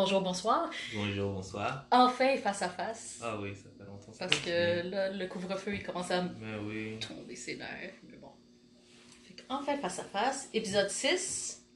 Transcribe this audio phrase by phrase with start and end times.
[0.00, 0.70] Bonjour, bonsoir.
[0.94, 1.86] Bonjour, bonsoir.
[1.90, 3.20] Enfin, face à face.
[3.22, 4.10] Ah oui, ça fait longtemps.
[4.14, 6.98] ça Parce que là, le couvre-feu, il commence à Mais oui.
[7.06, 7.92] tomber ses nerfs.
[8.08, 8.30] Mais bon.
[9.24, 10.48] Fait enfin, face à face.
[10.54, 11.66] Épisode 6.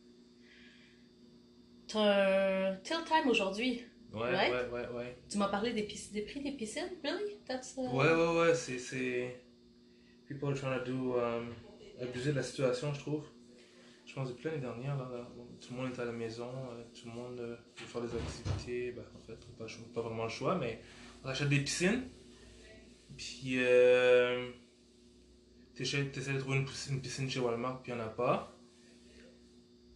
[1.88, 3.84] T'as un Till Time aujourd'hui.
[4.14, 4.52] Ouais, Right?
[4.54, 5.18] ouais, ouais, ouais.
[5.30, 6.88] Tu m'as parlé des, prix des piscines.
[7.04, 7.36] Really?
[7.46, 8.78] That's, uh, Ouais, ouais, ouais, c'est.
[8.78, 9.38] c'est...
[10.26, 11.18] People trying to do.
[11.18, 11.52] um,
[12.00, 13.26] abuser de la situation, je trouve.
[14.14, 15.26] Je pense depuis l'année dernière, là, là,
[15.60, 18.14] tout le monde est à la maison, euh, tout le monde euh, veut faire des
[18.14, 18.92] activités.
[18.92, 20.80] Ben, en fait, pas, vraiment le choix, mais
[21.24, 22.04] on achète des piscines.
[23.16, 23.54] Puis.
[23.56, 24.50] Euh,
[25.74, 28.56] T'essaies de trouver une piscine, une piscine chez Walmart, puis il n'y en a pas.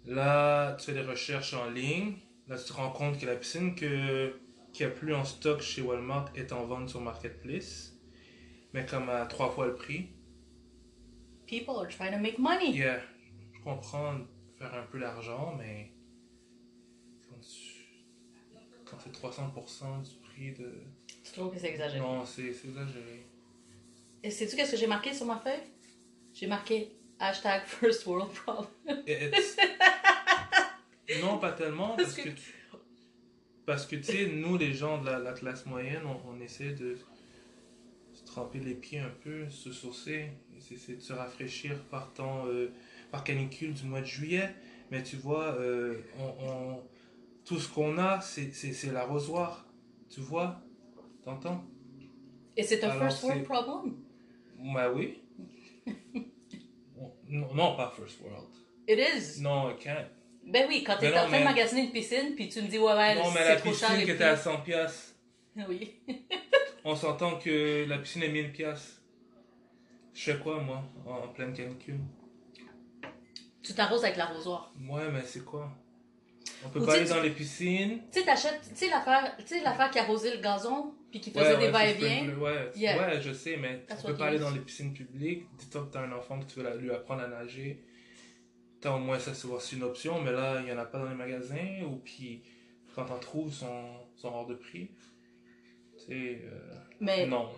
[0.05, 2.17] Là, tu fais des recherches en ligne.
[2.49, 4.41] Là, tu te rends compte que la piscine que,
[4.73, 7.97] qui a plus en stock chez Walmart est en vente sur Marketplace.
[8.73, 10.09] Mais comme à trois fois le prix.
[11.47, 12.73] People are trying to make money.
[12.73, 12.99] Yeah,
[13.77, 15.93] faire un peu d'argent, mais
[17.29, 17.85] quand, tu-
[18.85, 20.73] quand c'est 300% du prix de...
[21.25, 22.01] Tu trouves que c'est exagéré?
[22.01, 23.27] Non, c'est exagéré.
[24.23, 25.61] Et sais-tu qu'est-ce que j'ai marqué sur ma feuille?
[26.33, 28.67] J'ai marqué hashtag first world problem.
[31.23, 32.35] Non, pas tellement, Parce parce que- que...
[32.35, 32.53] tu-
[33.65, 36.73] Parce que, tu sais, nous, les gens de la, la classe moyenne, on, on essaie
[36.73, 36.97] de
[38.13, 42.71] se tremper les pieds un peu, se saucer, essayer de se rafraîchir par temps, euh,
[43.11, 44.51] par canicule du mois de juillet.
[44.91, 46.83] Mais tu vois, euh, on, on-
[47.45, 49.67] tout ce qu'on a, c'est l'arrosoir.
[50.11, 50.61] Tu vois
[51.25, 51.63] T'entends?
[52.57, 53.97] Et c'est un first world problem?
[54.75, 55.23] Bah oui.
[57.01, 58.49] On- non, non, pas First World.
[58.89, 59.41] It is.
[59.43, 60.07] Non, can't.
[60.47, 62.79] Ben oui, quand t'es non, en train de magasiner une piscine, puis tu me dis,
[62.79, 65.15] ouais, ouais, non, mais la piscine était à 100 piastres.
[65.69, 66.01] Oui.
[66.85, 69.03] On s'entend que la piscine est 1000 piastres.
[70.15, 72.01] Je fais quoi, moi, en, en pleine canicule?
[73.69, 74.73] Tu t'arroses avec l'arrosoir.
[74.89, 75.71] Ouais, mais c'est quoi?
[76.65, 78.01] On peut Ou pas aller dans les piscines.
[78.11, 81.31] Tu sais, t'achètes, tu sais, l'affaire, tu sais, l'affaire qui arrosait le gazon, puis qui
[81.31, 82.35] faisait Ouais, des va-et-vient.
[82.39, 82.99] Ouais, Yeah.
[82.99, 85.45] ouais, je sais, mais tu peux pas aller dans les piscines publiques.
[85.59, 87.85] Dis-toi que t'as un enfant que tu veux la- lui apprendre à nager.
[88.81, 91.09] T'as au moins ça, c'est une option, mais là, il y en a pas dans
[91.11, 92.43] les magasins, ou puis
[92.95, 93.85] quand t'en trouves, ils sont,
[94.17, 94.91] sont hors de prix.
[95.99, 97.51] Tu sais, euh, Mais non.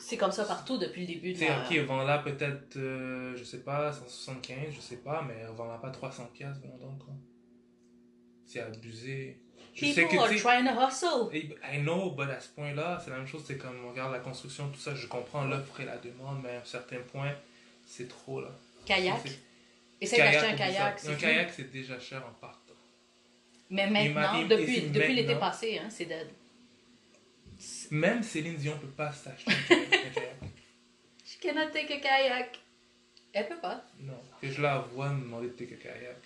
[0.00, 1.64] C'est comme ça partout depuis le début de Tu sais, la...
[1.64, 6.30] ok, vend-la peut-être, euh, je sais pas, 175, je sais pas, mais vend-la pas 300
[6.34, 7.14] piastres, voyons donc, quoi.
[8.46, 9.38] C'est abusé.
[9.74, 11.30] Je sais People que, are sais, trying to hustle.
[11.72, 14.18] I know, but à ce point-là, c'est la même chose, c'est comme, on regarde la
[14.18, 17.32] construction, tout ça, je comprends l'offre et la demande, mais à un certain point,
[17.86, 18.50] c'est trop, là.
[18.84, 19.20] Kayak.
[19.24, 19.38] C'est-
[20.02, 21.04] Essaye d'acheter un kayak.
[21.06, 22.74] Un kayak, c'est déjà cher en partant.
[23.68, 26.28] Mais maintenant, depuis, depuis l'été passé, hein, c'est dead.
[27.90, 30.36] Même Céline Dion peut pas s'acheter un kayak.
[31.24, 32.58] Je cannot take a kayak.
[33.32, 33.84] Elle peut pas.
[34.00, 34.14] Non.
[34.40, 36.16] Que je la vois me demander de take a kayak.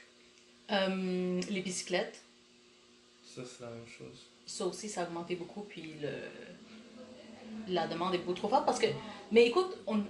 [0.70, 2.22] Euh, les bicyclettes,
[3.22, 4.26] Ça, c'est la même chose.
[4.46, 6.10] ça aussi, ça a augmenté beaucoup, puis le...
[7.68, 8.86] la demande est beaucoup trop forte parce que...
[9.32, 10.04] Mais écoute, on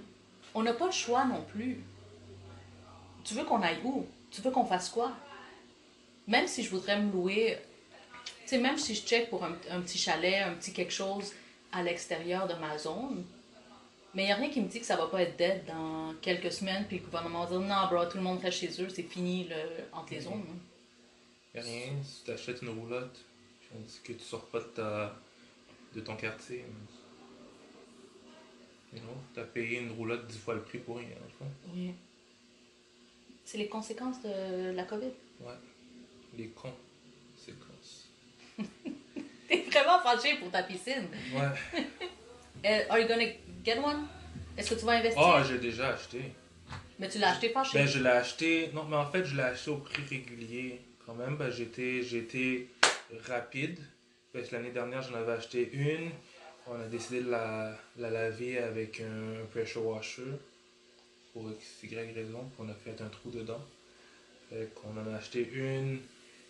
[0.53, 1.83] on n'a pas le choix non plus.
[3.25, 4.05] Tu veux qu'on aille où?
[4.31, 5.11] Tu veux qu'on fasse quoi?
[6.27, 7.57] Même si je voudrais me louer...
[8.43, 11.33] Tu sais, même si je check pour un, un petit chalet, un petit quelque chose
[11.75, 13.25] à l'extérieur de ma zone,
[14.13, 16.13] mais il n'y a rien qui me dit que ça va pas être dead dans
[16.21, 18.87] quelques semaines, puis le gouvernement va dire non, bro, tout le monde reste chez eux,
[18.89, 19.55] c'est fini le,
[19.91, 20.33] entre les zones.
[20.49, 20.59] hein.
[21.55, 23.23] Y a rien, si tu achètes une roulotte,
[23.75, 25.15] on dit que tu sors pas de, ta,
[25.93, 26.65] de ton quartier.
[28.93, 31.47] You know, t'as payé une roulotte dix fois le prix pour rien, crois.
[31.73, 31.93] Oui.
[33.43, 35.11] C'est les conséquences de la COVID.
[35.41, 35.53] Ouais.
[36.37, 36.73] Les cons.
[39.79, 41.07] Vraiment fâché pour ta piscine?
[41.33, 41.81] Ouais.
[42.67, 43.25] Eh, Are you gonna
[43.63, 44.07] get one?
[44.57, 45.21] Est-ce que tu vas investir?
[45.23, 46.31] Oh, j'ai déjà acheté.
[46.97, 47.77] Mais tu l'as acheté fâché.
[47.77, 48.71] Ben, je l'ai acheté.
[48.73, 51.35] Non, mais en fait, je l'ai acheté au prix régulier quand même.
[51.35, 52.65] Ben, j'étais, j'étais
[53.27, 53.77] rapide.
[54.33, 56.09] Parce que l'année dernière, j'en avais acheté une.
[56.65, 60.23] On a décidé de la, la laver avec un pressure washer.
[61.33, 62.49] Pour x, y raison.
[62.55, 63.63] Puis on a fait un trou dedans.
[64.49, 65.99] Fait qu'on en a acheté une,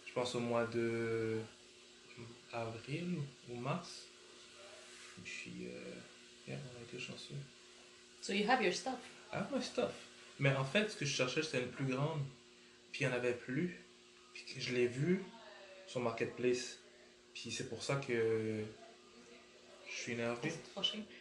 [0.07, 1.39] je pense au mois de
[2.61, 3.19] avril
[3.49, 4.07] ou mars.
[5.23, 5.79] Puis, euh,
[6.47, 7.35] yeah, on a été chanceux.
[8.21, 8.99] So you have your stuff.
[9.31, 9.93] I have my stuff.
[10.39, 12.21] Mais en fait, ce que je cherchais, c'était une plus grande.
[12.91, 13.79] Puis il n'y en avait plus.
[14.33, 15.23] Puis que je l'ai vu
[15.87, 16.79] sur Marketplace.
[17.33, 18.63] Puis c'est pour ça que
[19.87, 20.53] je suis énervé.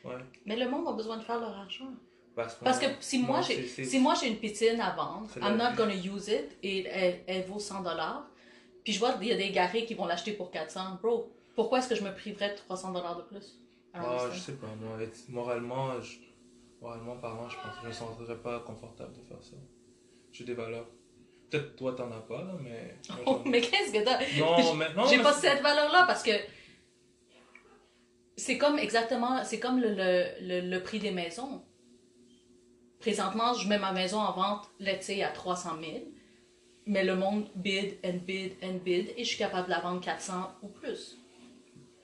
[0.05, 0.14] Ouais.
[0.47, 1.93] Mais le monde a besoin de faire leur argent.
[2.35, 5.94] Parce, que si moi j'ai si moi j'ai une piscine à vendre, I'm not gonna
[5.94, 8.26] use it et elle, elle vaut 100 dollars.
[8.82, 10.99] Puis je vois qu'il y a des garés qui vont l'acheter pour 400.
[11.00, 13.59] Bro, pourquoi est-ce que je me priverais de 300 dollars de plus?
[13.93, 14.99] Ah, je sais pas, moi,
[15.29, 16.19] moralement, je-
[16.81, 19.56] moralement parlant, je pense que je me sentirais pas confortable de faire ça.
[20.33, 20.87] J'ai des valeurs.
[21.49, 22.97] Peut-être toi, t'en as pas, là, mais.
[23.11, 24.19] moi, Oh, mais qu'est-ce que t'as?
[24.41, 24.93] Non, mais.
[24.95, 26.33] Non, J'ai mais pas cette valeur-là parce que
[28.37, 31.62] c'est comme exactement, c'est comme le, le, le, le prix des maisons.
[32.99, 35.93] Présentement, je mets ma maison en vente, let's say, à 300 000,
[36.87, 40.01] mais le monde bid and bid and bid et je suis capable de la vendre
[40.01, 41.19] 400 ou plus.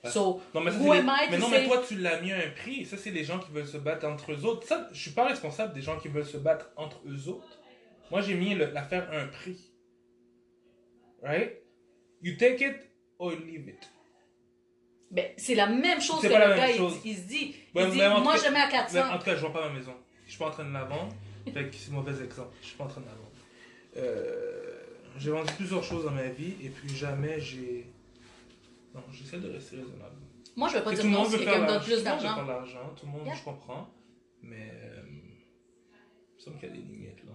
[0.09, 2.19] So, Non, mais ça, who les- am I mais non, say- mais toi, tu l'as
[2.21, 2.85] mis à un prix.
[2.85, 4.65] Ça, c'est les gens qui veulent se battre entre eux autres.
[4.67, 7.59] Ça, je suis pas responsable des gens qui veulent se battre entre eux autres.
[8.09, 9.71] Moi, j'ai mis l'affaire à un prix.
[11.21, 11.61] Right?
[12.21, 12.75] You take it
[13.19, 13.89] or leave it.
[15.11, 17.97] Ben, c'est la même chose que le gars, il, il se dit, Ouais, il dit
[17.97, 19.13] moi cas- je mets à Mais 400.
[19.13, 19.93] en tout cas, je vends pas ma maison.
[20.25, 21.13] Je suis pas en train de la vendre.
[21.53, 22.55] Fait que c'est mauvais exemple.
[22.61, 23.31] Je suis pas en train de la vendre.
[23.97, 24.79] Euh,
[25.17, 27.85] j'ai vendu plusieurs choses dans ma vie et puis jamais j'ai.
[28.93, 30.15] Non, j'essaie de rester raisonnable.
[30.55, 32.17] Moi, je veux pas Et dire non si quelqu'un me donne plus Tout le monde
[32.17, 32.35] veut d'argent.
[32.35, 32.93] faire l'argent.
[32.95, 33.35] Tout le monde, Yeah.
[33.35, 33.93] je comprends.
[34.41, 34.71] Mais.
[34.73, 37.31] Euh, il me semble qu'il y a des limites là.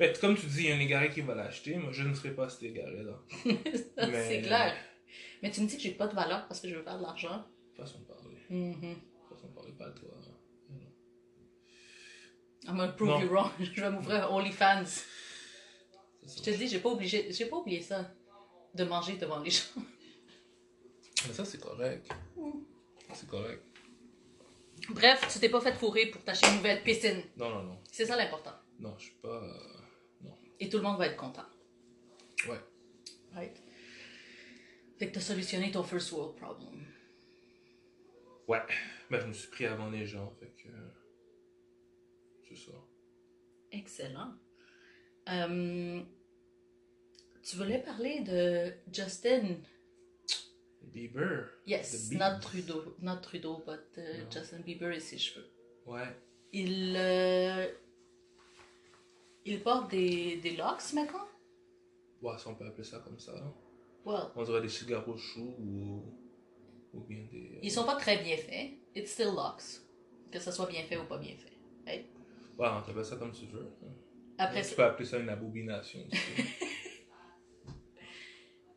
[0.00, 1.76] Mais comme tu dis, il y a un égaré qui va l'acheter.
[1.76, 3.18] Moi, je ne serai pas cet égaré-là.
[3.46, 4.74] Mais- C'est clair.
[5.42, 7.02] Mais tu me dis que j'ai pas de valeur parce que je veux faire de
[7.02, 7.44] l'argent.
[7.76, 8.36] Façon de parler.
[8.50, 8.96] Mhm.
[9.30, 10.08] Façon de parler, pas à toi.
[12.64, 13.20] I'm gonna prove Non.
[13.20, 13.50] you wrong.
[13.60, 14.84] Je vais m'ouvrir OnlyFans.
[16.24, 18.08] Je te dis, j'ai pas obligé, pas oublié ça.
[18.74, 19.64] De manger devant les gens.
[21.26, 22.08] Mais ça, c'est correct.
[23.14, 23.62] C'est correct.
[24.90, 27.22] Bref, tu t'es pas fait fourrer pour t'acheter une nouvelle piscine.
[27.36, 27.78] Non, non, non.
[27.92, 28.54] C'est ça l'important.
[28.80, 29.28] Non, je suis pas.
[29.28, 30.28] euh,
[30.58, 31.44] Et tout le monde va être content.
[32.48, 32.58] Ouais.
[33.32, 33.56] Right?
[34.98, 36.84] Fait que t'as solutionné ton first world problem.
[38.48, 38.60] Ouais.
[39.10, 40.68] Ben, je me suis pris avant les gens, fait que.
[42.48, 42.72] C'est ça.
[43.70, 44.32] Excellent.
[45.28, 46.02] Euh,
[47.42, 49.56] tu voulais parler de Justin.
[50.92, 51.46] Bieber.
[51.66, 52.40] Yes, not.
[52.40, 54.24] Trudeau, not Trudeau, but uh.
[54.30, 55.46] Justin Bieber et ses cheveux.
[55.86, 56.06] Ouais.
[56.52, 57.66] Il, euh,
[59.44, 61.26] il porte des, des locks maintenant?
[62.20, 63.32] Ouais, si on peut appeler ça comme ça.
[64.04, 66.02] Well, On dirait des cigares au chou ou.
[66.94, 67.54] Ou bien des.
[67.56, 68.72] euh, ils sont pas très bien faits.
[68.94, 69.80] It's still locks.
[70.30, 71.52] Que ça soit bien fait ou pas bien fait.
[71.86, 72.06] Right?
[72.58, 73.66] Ouais, on t'appelle ça comme tu veux.
[74.38, 76.00] Après, tu peux appeler ça une abomination.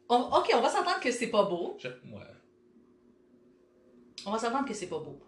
[0.09, 1.77] on- ok, on va s'entendre que c'est pas beau.
[1.79, 2.33] Je- ouais.
[4.25, 5.19] On va s'entendre que c'est pas beau.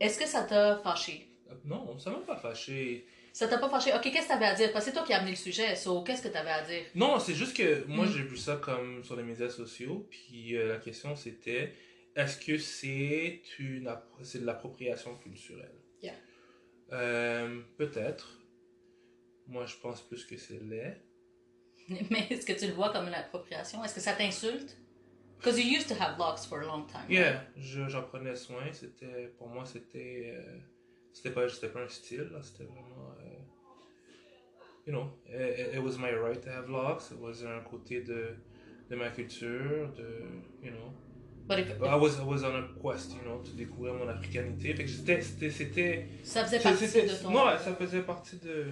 [0.00, 1.26] Est-ce que ça t'a fâché?
[1.64, 3.06] Non, ça m'a pas fâché.
[3.32, 3.92] Ça t'a pas fâché?
[3.94, 4.72] Ok, qu'est-ce que t'avais à dire?
[4.72, 6.84] Parce que c'est toi qui as amené le sujet, so qu'est-ce que t'avais à dire?
[6.94, 8.10] Non, c'est juste que moi Mm.
[8.12, 11.72] j'ai vu ça comme sur les médias sociaux, puis euh, la question c'était
[12.14, 13.92] est-ce que c'est une
[14.22, 15.74] c'est de l'appropriation culturelle?
[16.02, 16.14] Yeah.
[16.92, 18.38] Euh, Peut-être.
[19.46, 21.00] Moi je pense plus que c'est laid.
[22.10, 23.82] Mais est-ce que tu le vois comme une appropriation?
[23.84, 24.76] Est-ce que ça t'insulte?
[25.38, 27.02] Because you used to have locks for a long time.
[27.08, 27.10] right?
[27.10, 28.72] Yeah, je- j'en prenais soin.
[28.72, 30.58] C'était pour moi c'était euh,
[31.12, 33.38] c'était pas c'était pas un style, c'était vraiment euh,
[34.86, 37.10] you know it, it was my right to have locks.
[37.10, 38.34] It was un côté de
[38.90, 40.24] de ma culture, de
[40.62, 40.92] you know.
[41.46, 44.74] But if- I was, I was on a quest, you know, to découvrir mon africanité.
[44.74, 47.30] Fait que c'était, c'était, c'était, ça faisait partie de ton...
[47.30, 48.66] non, ça faisait partie de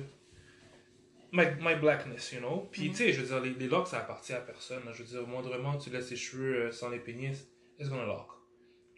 [1.36, 2.68] my, my blackness, you know?
[2.72, 2.90] Puis, Mhm.
[2.90, 4.82] tu sais, je veux dire, les, les locks, ça appartient à personne.
[4.92, 7.32] Je veux dire, moindrement, tu laisses tes cheveux euh, sans les peigner,
[7.78, 8.28] it's gonna lock,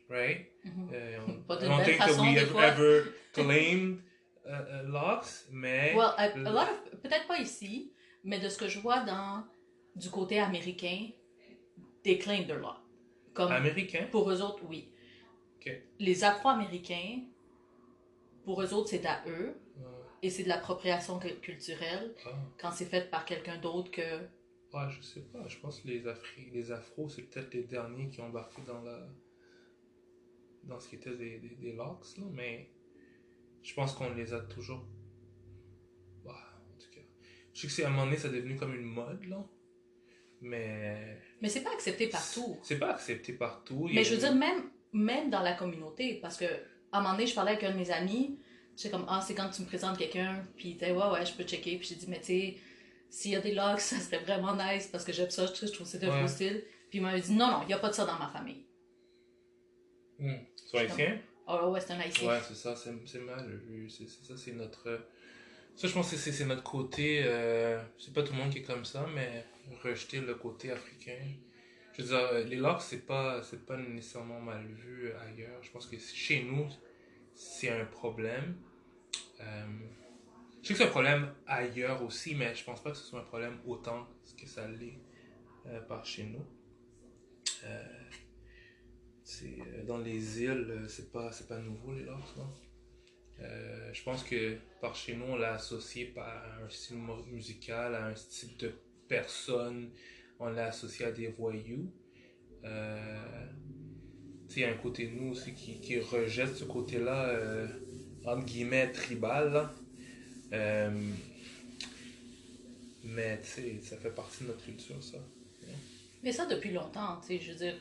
[0.09, 0.47] right?
[0.65, 0.89] Mhm.
[0.93, 3.03] Euh, on, Pas I d'une don't think that façon, we des have ever
[3.33, 3.99] claimed
[4.47, 7.93] uh, uh, locks, mais Well, a, a lot of- peut-être pas ici,
[8.25, 9.45] mais de ce que je vois dans
[9.97, 11.09] du côté américain,
[12.05, 12.61] they claim their.
[13.35, 14.07] Comme américain?
[14.11, 14.89] pour eux autres, oui.
[15.61, 15.71] Ok.
[16.01, 17.21] Les Afro-Américains,
[18.45, 19.53] pour eux autres, c'est à eux, Euh,
[20.23, 22.31] et c'est de l'appropriation cu- culturelle ah.
[22.59, 24.19] quand c'est fait par quelqu'un d'autre que.
[24.73, 25.47] Ouais, je sais pas.
[25.49, 28.83] Je pense que les, Afri les Afros, c'est peut-être les derniers qui ont embarqué dans
[28.83, 29.09] la
[30.65, 32.71] dans ce qui était des, des, des locks, là, mais
[33.63, 34.85] je pense qu'on les a toujours.
[36.25, 36.35] Bah,
[36.75, 37.01] en tout cas.
[37.55, 39.45] Je sais que c'est à un moment donné, ça est devenu comme une mode, là.
[40.41, 41.19] Mais.
[41.41, 42.59] Mais c'est pas accepté partout.
[42.63, 43.87] C'est pas accepté partout.
[43.89, 46.45] Il Mais je veux dire, même, même dans la communauté, parce que
[46.93, 48.39] à un moment donné, je parlais avec un de mes amis,
[48.79, 51.35] j'étais comme, ah, c'est quand tu me présentes quelqu'un, puis il était, ouais, ouais, je
[51.35, 52.59] peux checker, puis j'ai dit, mais tu sais,
[53.11, 55.69] s'il y a des locks, ça serait vraiment nice, parce que j'aime ça, je trouve,
[55.71, 56.29] je trouve que c'est un Ouais.
[56.29, 56.65] style.
[56.91, 58.65] Puis il m'a dit, non, non, il n'y a pas de ça dans ma famille.
[60.19, 61.19] Tu es haïtien?
[61.47, 62.29] Ah ouais, c'est un haïtien.
[62.29, 63.89] Ouais, c'est ça, c'est c'est mal vu.
[63.91, 65.09] C'est c'est ça, c'est notre.
[65.77, 67.23] Ça, je pense que c'est c'est notre côté.
[67.25, 69.45] euh, c'est pas tout le monde qui est comme ça, mais
[69.85, 71.19] rejeter le côté africain.
[71.93, 75.63] Je veux dire, euh, les locks, c'est pas, c'est pas nécessairement mal vu ailleurs.
[75.63, 76.69] Je pense que chez nous,
[77.35, 78.57] c'est un problème.
[79.41, 79.67] Euh,
[80.63, 83.21] je sais que c'est un problème ailleurs aussi, mais je pense pas que ce soit
[83.21, 84.99] un problème autant que ça l'est
[85.67, 86.45] euh, par chez nous.
[87.65, 87.85] Euh,
[89.87, 92.09] dans les îles, c'est pas, pas nouveau les?
[93.41, 97.95] Euh, je pense que par chez nous, on l'a associé par un style mu- musical,
[97.95, 98.73] à un style de
[99.07, 99.91] personne.
[100.41, 101.93] On l'a associé à des voyous.
[102.65, 107.69] Il y a un côté nous aussi qui, qui rejette ce côté-là,
[108.29, 109.69] entre guillemets, tribal.
[110.53, 110.91] Euh,
[113.05, 115.19] mais tu sais, ça fait partie de notre culture, ça.
[116.23, 117.75] Mais ça depuis longtemps, tu sais, je veux dire.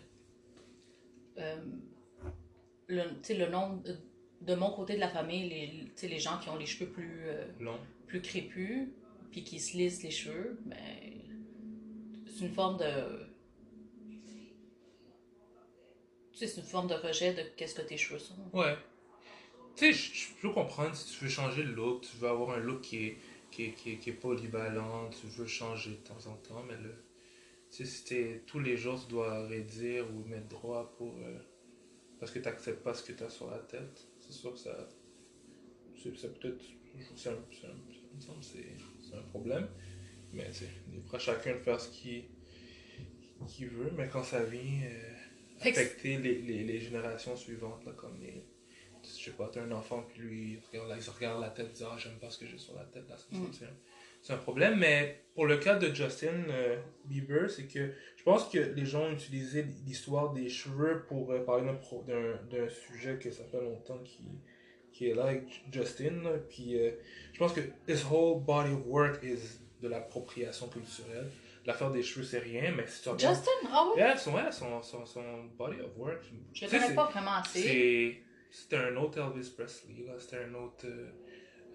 [1.40, 1.56] euh,
[2.88, 3.82] le, tu sais, le nombre.
[3.84, 3.98] de-
[4.42, 6.92] De mon côté de la famille, les, tu sais, les gens qui ont les cheveux
[6.92, 7.80] plus, euh, Long.
[8.06, 8.88] plus crépus,
[9.32, 10.78] puis qui se lissent les cheveux, ben.
[12.28, 12.86] C'est une forme de.
[16.34, 18.36] Tu sais, c'est une forme de rejet de qu'est-ce que tes cheveux sont.
[18.54, 18.76] Ouais.
[19.78, 22.60] Tu sais, je- peux comprendre si tu veux changer le look, tu veux avoir un
[22.60, 23.18] look qui est,
[23.52, 26.76] qui est, qui est, qui est polyvalent, tu veux changer de temps en temps, mais
[26.78, 26.94] le,
[27.72, 31.16] tu sais, si tous les jours tu dois redire ou mettre droit pour.
[31.20, 31.38] euh,
[32.20, 34.60] parce que tu n'acceptes pas ce que tu as sur la tête, c'est sûr que
[34.60, 34.90] ça.
[36.02, 36.64] C'est c'est peut-être.
[37.16, 38.78] C'est un, c'est un, c'est-
[39.10, 39.68] c'est problème.
[40.34, 42.24] Mais tu sais, libre à chacun de faire ce qu'il
[43.70, 44.82] veut, mais quand ça vient.
[44.84, 45.14] euh,
[45.62, 48.44] affecter les, les, les générations suivantes, là, comme les.
[49.18, 51.84] Je sais pas, t'as un enfant, puis lui, regarde, il se regarde la tête, dit
[51.86, 53.46] Ah, j'aime pas ce que j'ai sur la tête, là, Mm.
[54.22, 54.78] c'est un- problème.
[54.78, 59.04] Mais pour le cas de Justin euh, Bieber, c'est que je pense que les gens
[59.06, 63.44] ont utilisé l'histoire des cheveux pour euh, parler d'un pro- d'un d'un sujet que ça
[63.46, 64.24] fait longtemps qui,
[64.92, 66.24] qui est là avec Justin.
[66.24, 66.32] là.
[66.50, 66.92] Puis euh,
[67.32, 71.30] je pense que this whole body of work is de l'appropriation culturelle.
[71.66, 73.10] L'affaire des cheveux, c'est rien, mais si tu.
[73.18, 74.00] Justin, ah oui?
[74.00, 76.24] Yeah, son, ouais, son, son, son body of work.
[76.54, 78.24] Je le connais pas vraiment assez.
[78.52, 80.14] C'est- C'était un autre Elvis Presley, là.
[80.20, 81.10] C'était un autre euh,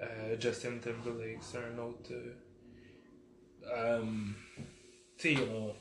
[0.01, 1.43] euh, Justin Timberlake.
[1.43, 2.13] C'était un autre.
[3.65, 4.03] euh,
[5.19, 5.75] tu sais, on,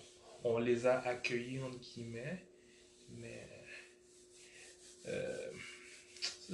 [0.43, 2.45] on les a accueillis, entre guillemets.
[3.09, 3.47] Mais.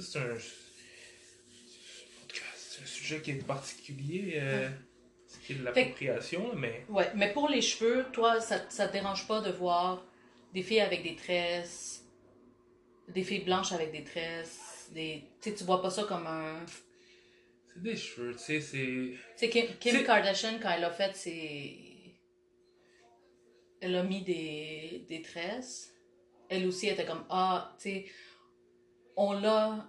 [0.00, 0.32] c'est un.
[0.34, 4.34] En tout cas, c'est un sujet qui est particulier.
[4.36, 4.68] Euh,
[5.26, 6.84] ce qui est de l'appropriation, mais.
[6.88, 10.04] Ouais, mais pour les cheveux, toi, ça, ça te dérange pas de voir
[10.54, 12.04] des filles avec des tresses,
[13.08, 15.24] des filles blanches avec des tresses, des...
[15.40, 16.64] Tu tu vois pas ça comme un...
[17.74, 19.14] C'est des cheveux, tu sais, c'est.
[19.36, 22.18] Sais, Kim, Kim C'est- Kardashian, quand elle a fait ses...
[23.80, 25.94] Elle a mis des, des tresses.
[26.48, 28.06] Elle aussi était comme, ah, tu sais,
[29.16, 29.88] on l'a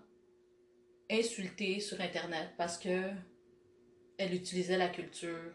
[1.09, 3.09] insultée sur Internet parce que
[4.17, 5.53] elle utilisait la culture.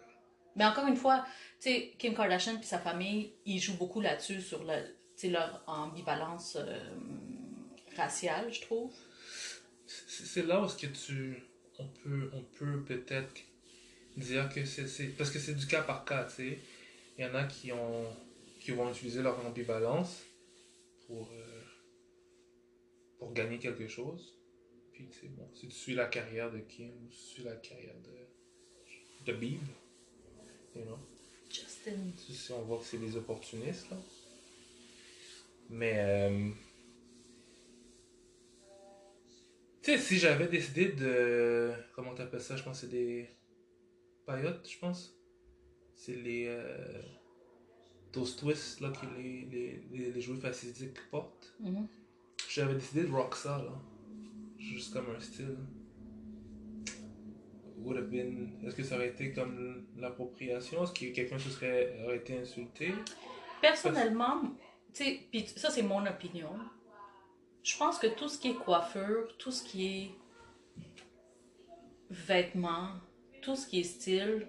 [0.56, 1.24] Mais encore une fois,
[1.60, 6.56] tu sais, Kim Kardashian et sa famille, ils jouent beaucoup là-dessus sur le, leur ambivalence
[6.56, 6.80] euh,
[7.96, 8.92] raciale, je trouve.
[9.86, 11.42] C'est c'est là où est-ce que tu.
[11.78, 13.40] On peut, on peut peut-être
[14.16, 14.86] dire que c'est.
[14.86, 16.58] c'est- Parce que c'est du cas par cas, tu sais.
[17.18, 18.06] Il y en a qui, ont,
[18.60, 20.22] qui vont utiliser leur ambivalence
[21.06, 21.62] pour, euh,
[23.18, 24.34] pour gagner quelque chose.
[24.92, 27.42] Puis, tu sais, bon, si tu suis la carrière de Kim ou si tu suis
[27.44, 29.60] la carrière de, de Bieb,
[30.76, 30.98] you know.
[31.50, 31.98] Justin.
[32.16, 33.96] Si si on voit que c'est des opportunistes, là.
[35.70, 35.94] Mais.
[35.98, 36.50] euh,
[39.84, 41.70] Tu sais, si j'avais décidé de.
[41.94, 43.28] Comment t'appelles ça Je pense que c'est des.
[44.26, 45.14] Paillotes, je pense.
[45.94, 46.46] C'est les.
[46.48, 47.02] Euh...
[48.10, 51.54] Those twists, là, que les, les, les, les joueurs facidiques portent.
[51.60, 51.86] Mhm.
[52.48, 53.72] J'avais décidé de rock ça, là.
[54.56, 55.58] Juste comme un style.
[57.76, 58.52] Would have been.
[58.64, 60.82] Est-ce que ça aurait été comme l'appropriation?
[60.84, 62.94] Est-ce que quelqu'un se serait aurait été insulté?
[63.60, 64.44] Personnellement,
[64.94, 66.48] tu sais, ça c'est mon opinion.
[67.64, 70.10] Je pense que tout ce qui est coiffure, tout ce qui est
[72.10, 72.90] vêtements,
[73.42, 74.46] tout ce qui est style,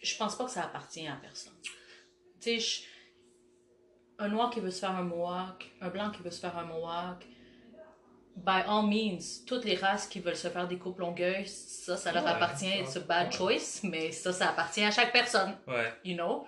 [0.00, 1.52] je pense pas que ça appartient à personne.
[2.40, 2.84] Tu sais,
[4.18, 6.64] un noir qui veut se faire un mohawk, un blanc qui veut se faire un
[6.64, 7.26] mohawk,
[8.36, 12.12] by all means, toutes les races qui veulent se faire des coupes longueuils, ça, ça
[12.12, 13.32] leur Ouais, appartient, it's a bad ouais.
[13.32, 15.92] choice, mais ça, ça appartient à chaque personne, Ouais.
[16.04, 16.46] you know?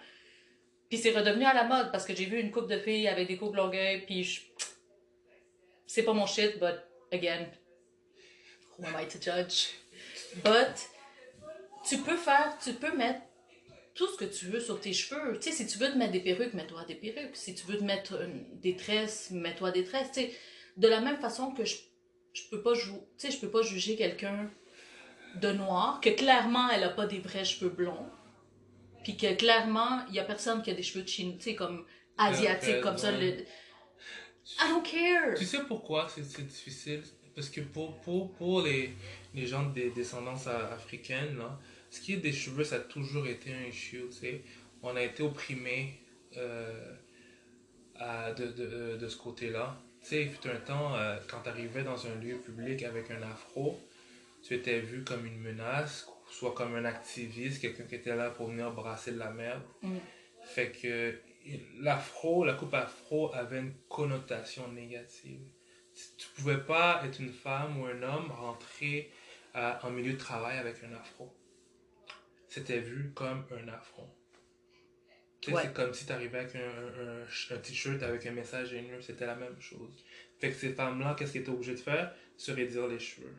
[0.88, 3.28] Puis c'est redevenu à la mode parce que j'ai vu une coupe de filles avec
[3.28, 4.40] des coupes longueuils, puis je...
[5.86, 6.76] c'est pas mon shit, but
[7.12, 7.48] again,
[8.78, 9.70] who am I to judge?
[10.44, 10.88] But
[11.88, 13.20] tu peux faire, tu peux mettre
[13.94, 15.38] tout ce que tu veux sur tes cheveux.
[15.38, 17.34] Tu sais, si tu veux te mettre des perruques, mets-toi des perruques.
[17.34, 18.20] Si tu veux te mettre
[18.52, 20.12] des tresses, mets-toi des tresses.
[20.12, 20.32] Tu sais,
[20.76, 21.76] de la même façon que je,
[22.34, 24.50] je peux pas tu sais, je peux pas juger quelqu'un
[25.36, 28.10] de noir, que clairement elle a pas des vrais cheveux blonds,
[29.06, 31.54] puis que clairement il y a personne qui a des cheveux de Chine, tu sais,
[31.54, 31.84] comme
[32.18, 33.12] asiatiques, Euh, comme ça.
[33.12, 33.44] le-
[34.58, 35.34] I don't care!
[35.38, 37.04] Tu sais pourquoi c'est difficile?
[37.36, 38.90] Parce que pour, pour, pour les,
[39.32, 41.56] les gens des descendances africaines, là,
[41.88, 44.06] ce qui est des cheveux, ça a toujours été un issue.
[44.10, 44.42] tu sais.
[44.82, 46.00] On a été opprimés
[46.36, 46.92] euh,
[47.94, 49.80] à- de, de, de ce côté-là.
[50.02, 53.10] Tu sais, il fut un temps, euh, quand tu arrivais dans un lieu public avec
[53.12, 53.78] un afro,
[54.42, 58.48] tu étais vu comme une menace, soit comme un activiste, quelqu'un qui était là pour
[58.48, 59.62] venir brasser de la merde.
[59.82, 59.96] Mm.
[60.44, 61.18] Fait que
[61.80, 65.40] l'afro, la coupe afro avait une connotation négative.
[66.18, 69.10] Tu pouvais pas être une femme ou un homme rentrer
[69.54, 71.34] euh, en milieu de travail avec un afro.
[72.48, 74.08] C'était vu comme un affront.
[75.48, 75.62] Ouais.
[75.62, 79.26] C'est comme si tu arrivais avec un, un- un t-shirt avec un message haineux, c'était
[79.26, 80.04] la même chose.
[80.40, 82.12] Fait que ces femmes-là, qu'est-ce qu'elles étaient obligées de faire?
[82.36, 83.34] Se raidir les cheveux.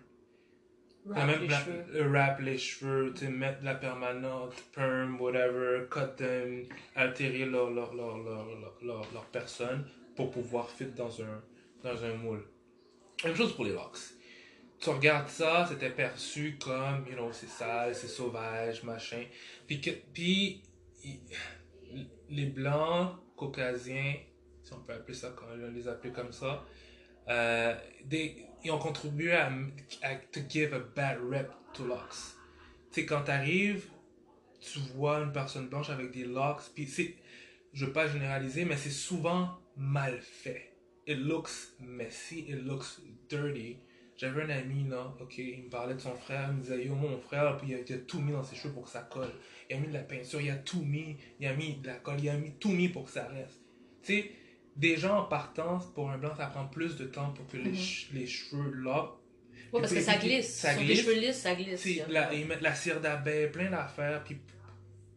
[1.10, 1.86] La Wrap même les la- cheveux.
[1.96, 7.94] euh, wrap les cheveux, mettre de la permanente, perm, whatever, cut them, altérer leur, leur,
[7.94, 11.42] leur, leur, leur, leur- leur personne pour pouvoir fit dans un,
[11.84, 12.44] dans un moule.
[13.24, 13.98] Même chose pour les locks.
[14.80, 19.24] Tu regardes ça, c'était perçu comme, you know, c'est sale, c'est sauvage, machin.
[19.66, 20.62] Puis, que, puis
[22.30, 24.16] les blancs, caucasiens,
[24.64, 26.64] si on peut appeler ça, quand on les appeler comme ça,
[27.30, 29.52] euh, des, ils ont contribué à,
[30.04, 32.36] à to give a bad rep to locks.
[32.92, 33.86] Tu sais, quand t'arrives,
[34.60, 37.16] tu vois une personne blanche avec des locks, puis c'est,
[37.74, 40.74] je veux pas généraliser, mais c'est souvent mal fait.
[41.06, 43.00] It looks messy, it looks
[43.30, 43.78] dirty.
[44.18, 46.96] J'avais un ami là, ok, il me parlait de son frère, il me disait, yo,
[46.96, 49.32] mon frère, puis il a, tout mis dans ses cheveux pour que ça colle.
[49.70, 51.96] Il a mis de la peinture, il a tout mis, il a mis de la
[51.96, 53.62] colle, il a mis tout mis pour que ça reste.
[54.02, 54.32] Tu
[54.78, 57.72] des gens en partance, pour un blanc, ça prend plus de temps pour que les,
[57.72, 57.78] Mhm.
[58.14, 59.12] les cheveux là.
[59.74, 60.54] Ouais, parce que ça glisse.
[60.54, 60.88] ça glisse.
[60.88, 61.86] des cheveux lisses, ça glisse.
[62.08, 64.38] La- ils mettent la cire d'abeille, plein d'affaires, puis,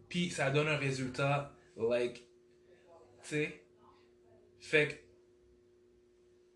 [0.09, 2.17] puis ça donne un résultat, like,
[3.23, 3.63] tu sais.
[4.59, 4.95] Fait que,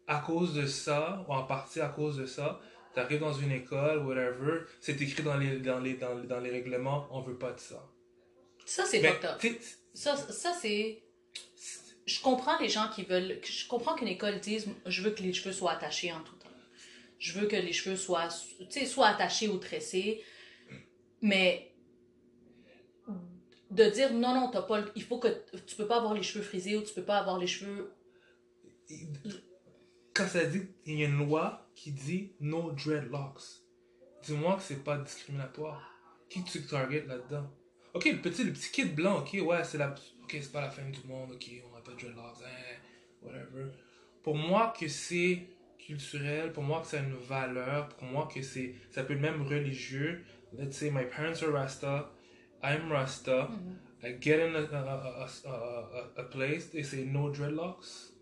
[0.06, 2.60] à cause de ça, ou en partie à cause de ça,
[2.94, 6.50] t'arrives dans une école, whatever, c'est écrit dans les, dans, les, dans, les- dans les
[6.50, 7.88] règlements, on veut pas de ça.
[8.66, 9.40] Ça, c'est fucked up.
[9.92, 11.02] Ça, ça c'est.
[12.06, 13.40] Je comprends les gens qui veulent.
[13.42, 16.48] Je comprends qu'une école dise je veux que les cheveux soient attachés en tout temps.
[17.18, 20.22] Je veux que les cheveux soient, soit attachés ou tressés.
[21.22, 21.72] Mais
[23.70, 24.84] de dire non, non, t'as pas.
[24.94, 25.28] Il faut que.
[25.66, 27.92] Tu peux pas avoir les cheveux frisés ou tu peux pas avoir les cheveux.
[30.12, 33.62] quand ça dit, il y a une loi qui dit no dreadlocks.
[34.22, 35.90] Dis-moi que c'est pas discriminatoire.
[36.28, 37.50] Qui tu target là-dedans?
[37.94, 40.70] Ok, le petit, le petit kid blanc, ok, ouais, c'est la, ok, c'est pas la
[40.70, 41.48] fin du monde, ok,
[41.94, 42.76] de dreadlocks, hein,
[43.22, 43.70] whatever.
[44.22, 45.42] Pour moi que c'est
[45.78, 49.20] culturel, pour moi que ça a une valeur, pour moi que c'est, ça peut être
[49.20, 50.24] même religieux.
[50.56, 52.10] Let's say my parents are Rasta,
[52.62, 53.48] I'm Rasta,
[54.02, 58.12] I get in a, a, a, a, place, they say no dreadlocks.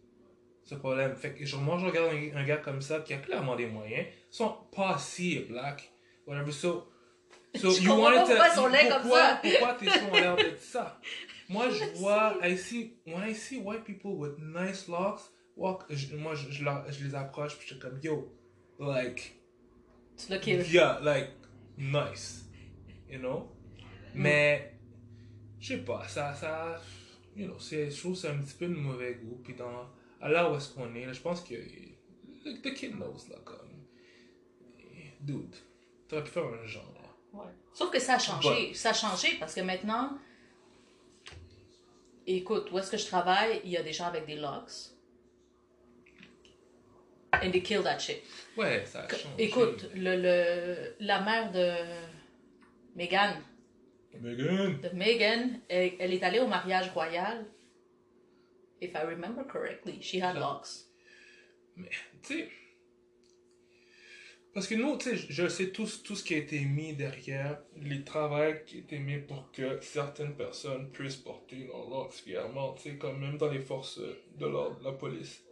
[0.64, 1.16] C'est le problème.
[1.16, 4.06] Fait que moi, je regarde un, un gars comme ça qui a clairement des moyens,
[4.30, 5.92] sont pas si black,
[6.26, 6.52] whatever.
[6.52, 6.88] So,
[7.54, 9.40] so Je pourquoi sont laids comme pourquoi, ça.
[9.42, 11.00] Pourquoi tes sons ont l'air d'être ça?
[11.48, 16.14] Moi, je vois, I see, when I see white people with nice locks, walk, je-
[16.16, 18.32] moi, je, je, les approche, puis je suis comme, yo,
[18.78, 19.38] like,
[20.16, 20.32] Tu
[20.72, 21.30] yeah, like,
[21.76, 22.44] nice.
[23.08, 23.48] You know?
[24.14, 24.74] Mais,
[25.60, 26.80] je sais pas, ça, ça,
[27.36, 29.40] you know, je trouve que c'est un petit peu de mauvais goût.
[29.42, 29.88] Puis dans,
[30.20, 33.36] à là où est-ce qu'on est, là, je pense que, the, the kid knows, là,
[33.44, 33.58] comme,
[35.20, 35.54] dude,
[36.08, 37.16] t'aurais pu faire un genre.
[37.32, 37.46] Ouais.
[37.72, 38.74] Sauf que ça a changé.
[38.74, 40.18] Ça a changé parce que maintenant,
[42.26, 44.90] écoute, où est-ce que je travaille, il y a des gens avec des locks.
[47.34, 48.22] And they kill that shit.
[48.56, 49.34] Ouais, ça a changé.
[49.38, 51.72] Écoute, le, le, la mère de
[52.94, 53.42] Megan,
[54.20, 54.80] Megan!
[54.80, 57.46] de Megan, elle, elle est allée au mariage royal.
[58.80, 60.86] If I remember correctly, she had locks.
[61.76, 61.88] Mais,
[62.22, 62.48] tu sais.
[64.54, 67.58] Parce que nous, tu sais, je sais tout, tout ce qui a été mis derrière,
[67.76, 72.74] les travaux qui ont été mis pour que certaines personnes puissent porter leur locks fièrement,
[72.74, 73.98] tu sais, comme même dans les forces
[74.38, 75.42] de l'ordre, la police.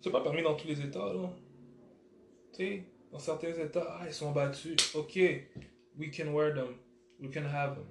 [0.00, 1.28] C'est pas permis dans tous les États, là.
[2.52, 4.94] Tu sais, dans certains États, ah, ils sont battus.
[4.94, 5.16] Ok,
[5.98, 6.76] we can wear them.
[7.20, 7.88] We can have them.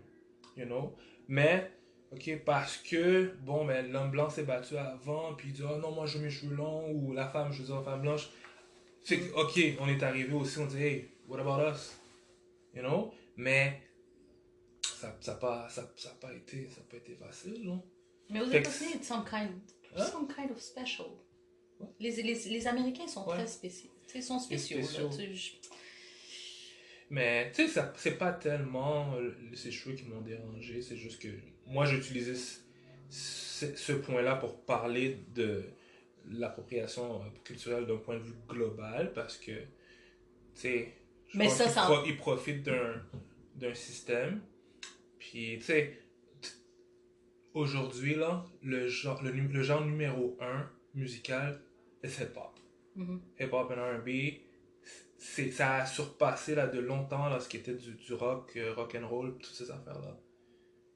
[0.56, 0.96] You know?
[1.28, 1.70] Mais,
[2.14, 5.92] ok, parce que, bon, ben, l'homme blanc s'est battu avant, puis il dit, oh non,
[5.92, 8.30] moi je veux mes cheveux longs, ou la femme, je veux dire, femme blanche.
[9.08, 11.96] Fait que, ok, on est arrivé aussi, on dit, hey, what about us?
[12.76, 13.14] You know?
[13.38, 13.82] Mais,
[14.84, 17.82] ça n'a ça pas, ça, ça pas, été, ça pas été facile, non?
[18.30, 19.52] Mais aux États-Unis, it's some kind,
[19.96, 20.06] Hein?
[20.12, 21.08] some kind of special.
[21.80, 21.88] Ouais.
[22.02, 23.36] Les, les, les Américains sont Ouais.
[23.38, 23.92] très spéciaux.
[24.14, 24.80] Ils sont spéciaux.
[27.10, 31.30] Mais, tu sais, c'est pas tellement euh, ces cheveux qui m'ont dérangé, c'est juste que
[31.66, 32.58] moi, j'utilisais ce,
[33.10, 35.64] ce- ce point-là pour parler de
[36.32, 39.66] l'appropriation euh, culturelle d'un point de vue global, parce que, tu
[40.56, 40.94] sais,
[41.34, 43.02] Mais ça, qu'ils ça- pro- ils profitent d'un
[43.56, 44.42] d'un système,
[45.18, 46.00] puis, tu sais,
[47.54, 51.60] aujourd'hui, là, le genre, le, genre numéro un musical,
[52.04, 52.60] c'est hip-hop.
[52.96, 53.22] Mhm.
[53.40, 54.10] Hip-hop and R&B,
[55.18, 58.74] c'est, ça a surpassé là, de longtemps là, ce qui était du, du rock, euh,
[58.74, 60.20] rock and roll, toutes ces affaires-là.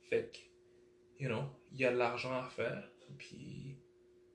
[0.09, 3.77] Fait que, you know, il y a de l'argent à faire, puis...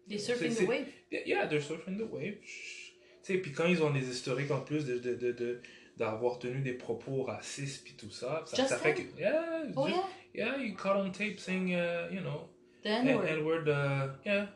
[0.06, 0.86] Des surfing the wave.
[1.10, 2.38] Yeah, they're surfing the wave.
[2.40, 5.60] Tu sais, puis quand ils ont des historiques en plus de, de, de, de-
[5.96, 9.18] d'avoir tenu des propos racistes puis tout ça, ça, ça fait que...
[9.18, 9.96] Yeah, Oh just-
[10.34, 12.48] yeah, yeah, you caught on tape saying, uh, you know,
[12.84, 13.26] the N-word.
[13.26, 14.48] N-word, uh, yeah,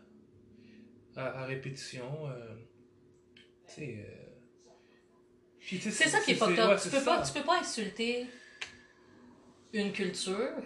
[1.17, 2.29] à, à répétition.
[2.29, 2.55] euh,
[3.67, 4.07] tu sais...
[4.07, 4.71] euh,
[5.61, 6.79] tu sais, C'est ça qui est fucked ouais, up.
[6.81, 8.27] Tu c'est peux, pas, tu peux pas insulter
[9.73, 10.63] une culture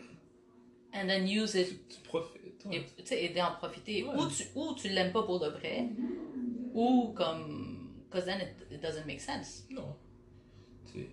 [0.92, 2.40] and then use it Tu, tu profites.
[2.70, 4.04] Et tu sais, aider à en profiter.
[4.04, 4.14] Ouais.
[4.16, 5.88] Ou tu, ou tu l'aimes pas pour de vrai,
[6.72, 7.72] ou comme.
[8.10, 9.66] Because then it, it doesn't make sense.
[9.70, 9.96] Non.
[10.86, 11.08] Tu sais.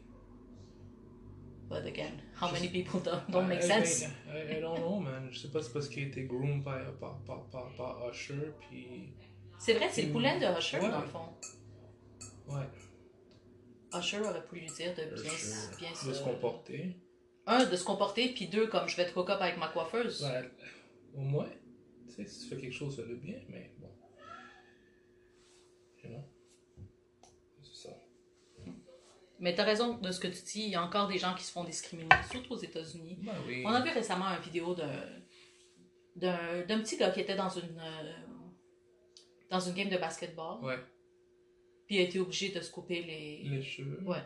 [1.69, 4.03] But again, how Je many sais- people don't, don't make I- sense?
[4.27, 5.29] I, I don't know, man.
[5.31, 8.09] Je sais pas si c'est parce qu'il a été groomed par, par, par, par, par
[8.09, 9.13] Usher, puis...
[9.57, 10.89] C'est vrai, c'est le poulain de Usher, Ouais.
[10.89, 11.29] dans le fond.
[12.49, 12.67] Ouais.
[13.97, 15.31] Usher aurait pu lui dire de bien,
[15.79, 16.97] bien de se comporter.
[17.47, 20.23] Un, de se comporter, puis deux, comme je vais te hook up avec ma coiffeuse.
[20.23, 20.49] Ouais,
[21.15, 21.49] au moins,
[22.07, 23.89] tu sais, si tu fais quelque chose, fais-le bien, mais bon.
[26.03, 26.23] You know?
[27.61, 27.95] C'est ça.
[29.39, 31.43] Mais t'as raison de ce que tu dis, il y a encore des gens qui
[31.43, 33.17] se font discriminer, surtout aux États-Unis.
[33.21, 33.63] Ben oui.
[33.65, 35.03] On a vu récemment une vidéo d'un
[36.15, 38.13] d'un d'un petit gars qui était dans une euh,
[39.49, 40.77] dans une game de basketball, Ouais,
[41.87, 43.43] puis il a été obligé de se couper les.
[43.49, 44.01] les cheveux.
[44.03, 44.21] Ouais.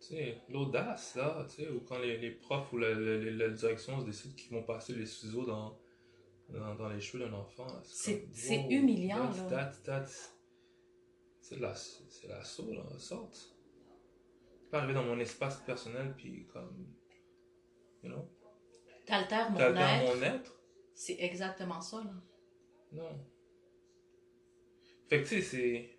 [0.00, 3.30] Tu sais, l'audace, là, tu sais, ou quand les, les profs ou la, la, la-
[3.30, 5.78] la direction se décident qu'ils vont passer les ciseaux dans,
[6.48, 7.66] dans, dans les cheveux d'un enfant.
[7.84, 9.70] C'est- wow, humiliant, là.
[11.40, 11.62] C'est de
[12.28, 13.56] l'assaut, là, sorte.
[14.70, 16.86] Pas arriver dans mon espace personnel, puis comme.
[18.02, 18.28] You know?
[19.04, 20.58] T'altères mon mon être?
[20.94, 22.14] C'est exactement ça, là.
[22.92, 23.26] Non.
[25.08, 25.98] Fait que tu sais, c'est.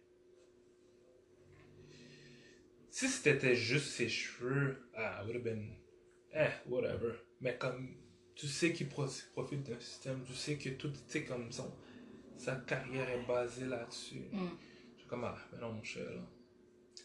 [2.89, 5.75] Si c'était juste ses cheveux, ah, would have been.
[6.33, 7.13] Eh, whatever.
[7.41, 8.02] Mais comme.
[8.35, 11.71] Tu sais qu'il pro- profite d'un système, tu sais que tout, tu sais, comme son,
[12.37, 14.23] sa carrière est basée là-dessus.
[14.31, 14.47] Mm.
[14.95, 16.21] Je suis comme, ah, mais non, mon cher, là.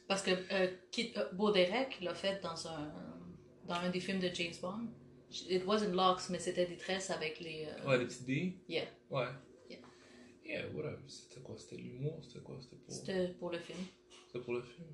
[0.07, 2.93] Parce que euh, euh, Baudérec l'a fait dans un,
[3.67, 4.89] dans un des films de James Bond.
[5.51, 7.67] It wasn't Locks, mais c'était des tresses avec les.
[7.69, 8.55] euh, Ouais, les petites billes.
[8.67, 8.87] Yeah.
[9.11, 9.27] Ouais.
[9.69, 9.79] Yeah.
[10.45, 10.97] Yeah, whatever.
[11.07, 11.55] C'était quoi?
[11.59, 12.19] C'était l'humour?
[12.25, 12.57] C'était quoi?
[12.63, 12.95] C'était pour.
[12.95, 13.79] C'était pour le film.
[14.33, 14.89] C'est pour le film.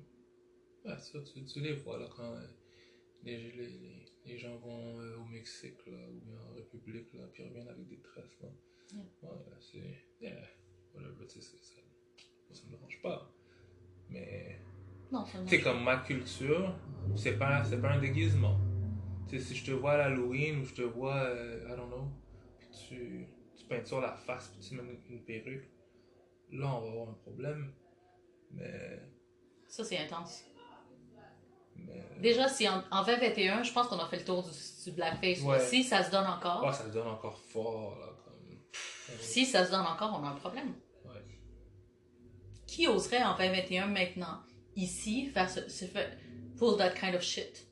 [0.83, 2.47] Ouais, ça, tu, tu les vois là quand euh,
[3.23, 7.27] les, les, les, les gens vont euh, au Mexique là, ou bien en République là,
[7.31, 8.49] puis ils reviennent avec des tresses là.
[8.93, 9.03] Yeah.
[9.23, 10.03] Ouais, là, c'est.
[10.21, 10.47] Yeah,
[10.93, 11.81] whatever, tu sais, c'est-
[12.47, 13.31] ça, ça me dérange pas.
[14.09, 14.59] Mais.
[15.11, 16.75] Non, ça sais, comme ma culture,
[17.15, 18.57] c'est pas, c'est pas un déguisement.
[19.27, 21.87] Tu sais, si je te vois à l'Halloween ou je te vois, euh, I don't
[21.87, 22.07] know,
[22.59, 25.69] puis tu, tu peintures la face puis tu mets une, une perruque,
[26.51, 27.73] là on va avoir un problème.
[28.51, 28.99] Mais.
[29.67, 30.45] Ça, c'est intense.
[32.19, 34.49] Déjà, si en, en 2021, je pense qu'on a fait le tour du,
[34.85, 35.41] du blackface.
[35.41, 35.59] Ouais.
[35.59, 38.57] Si ça se donne encore, Ah, ça se donne encore fort, là, comme...
[39.19, 40.73] si ça se donne encore, on a un problème.
[41.05, 41.21] Ouais.
[42.67, 44.39] Qui oserait en 2021 maintenant,
[44.75, 46.17] ici, faire ce, ce fait,
[46.57, 47.67] pull that kind of shit?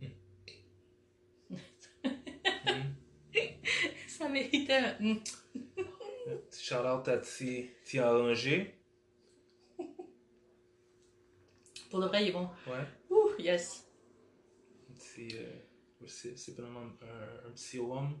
[0.00, 0.06] Hmm.
[4.08, 5.16] Ça méritait un...
[6.52, 8.74] shout-out à Ti Arrangé.
[11.90, 12.48] Pour de vrai, il est bon.
[12.66, 12.84] Ouais.
[13.10, 13.84] Ouh, yes.
[14.88, 15.36] Un petit...
[15.36, 18.16] euh, c'est vraiment un, un petit homme.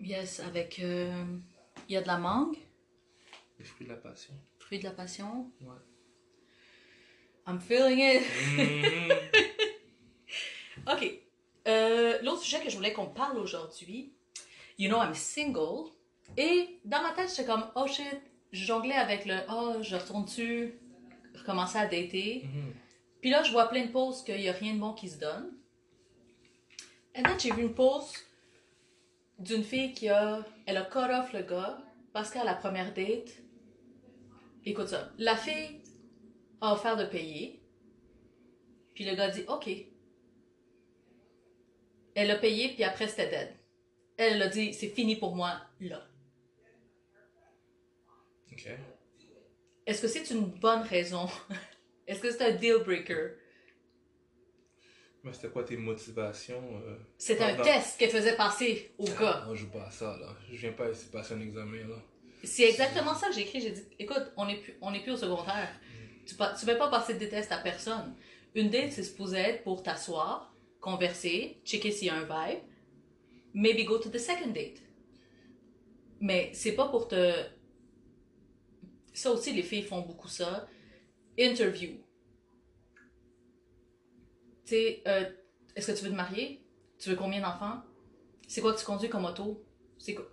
[0.00, 0.78] Yes, avec...
[0.80, 1.24] euh,
[1.88, 2.56] Il y a de la mangue,
[3.58, 4.34] Les fruits de la passion.
[4.58, 5.50] fruit de la passion.
[5.62, 5.74] Ouais.
[7.46, 8.22] I'm feeling it.
[8.56, 9.12] Mhm.
[10.92, 11.20] OK.
[11.66, 14.12] Euh, L'autre sujet que je voulais qu'on parle aujourd'hui,
[14.78, 15.90] you know, I'm single.
[16.36, 18.20] Et dans ma tête, j'étais comme, oh shit,
[18.52, 20.74] je jonglais avec le, oh, je retourne-tu
[21.34, 22.42] recommencer à dater?
[22.44, 22.74] Mhm.
[23.20, 25.18] Puis là, je vois plein de posts qu'il n'y a rien de bon qui se
[25.18, 25.50] donne.
[27.14, 28.26] Et then, j'ai vu une post
[29.38, 31.78] d'une fille qui a, elle a cut off le gars
[32.12, 33.30] parce qu'à la première date,
[34.64, 35.80] écoute ça, la fille
[36.60, 37.60] a offert de payer.
[38.94, 39.68] Puis le gars dit, OK.
[42.14, 43.54] Elle a payé, puis après, c'était dead.
[44.16, 46.06] Elle a dit, c'est fini pour moi, là.
[48.52, 48.68] Ok.
[49.86, 51.28] Est-ce que c'est une bonne raison?
[52.06, 53.32] Est-ce que c'est un deal breaker?
[55.22, 59.42] Mais c'était quoi tes motivations euh, C'était un dans- test qu'elle faisait passer au gars.
[59.46, 60.36] Moi, je joue pas à ça, là.
[60.50, 61.96] Je viens pas ici passer un examen, là.
[62.42, 63.60] C'est exactement ça que j'ai écrit.
[63.62, 65.70] J'ai dit, écoute, on n'est plus, on est plus au secondaire.
[66.26, 68.14] Tu ne fais pas passer des tests à personne.
[68.54, 72.60] Une date, c'est supposé être pour t'asseoir, converser, checker s'il y a un vibe,
[73.54, 74.82] maybe go to the second date.
[76.20, 77.32] Mais c'est pas pour te.
[79.14, 80.68] Ça aussi, les filles font beaucoup ça.
[81.38, 81.92] Interview.
[84.64, 85.30] Tu sais, euh,
[85.76, 86.66] est-ce que tu veux te marier?
[86.98, 87.82] Tu veux combien d'enfants?
[88.48, 89.64] C'est quoi que tu conduis comme auto?
[89.98, 90.26] C'est quoi?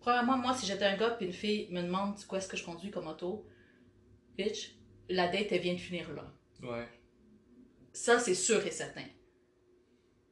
[0.00, 2.64] Premièrement, moi, si j'étais un gars et une fille me demande quoi est-ce que je
[2.64, 3.46] conduis comme auto,
[4.36, 4.74] bitch,
[5.08, 6.32] la date, elle vient de finir là.
[6.62, 6.88] Ouais.
[7.92, 9.04] Ça, c'est sûr et certain.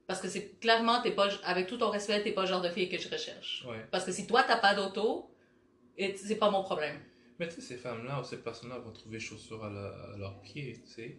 [0.06, 2.68] Parce que c'est clairement, t'es pas, avec tout ton respect, t'es pas le genre de
[2.68, 3.66] fille que je recherche.
[3.68, 3.84] Ouais.
[3.90, 5.33] Parce que si toi, t'as pas d'auto,
[5.96, 7.00] et c'est pas mon problème.
[7.38, 10.40] Mais tu sais, ces femmes-là ou ces personnes-là vont trouver chaussures à, la- à leurs
[10.40, 11.18] pieds, tu sais.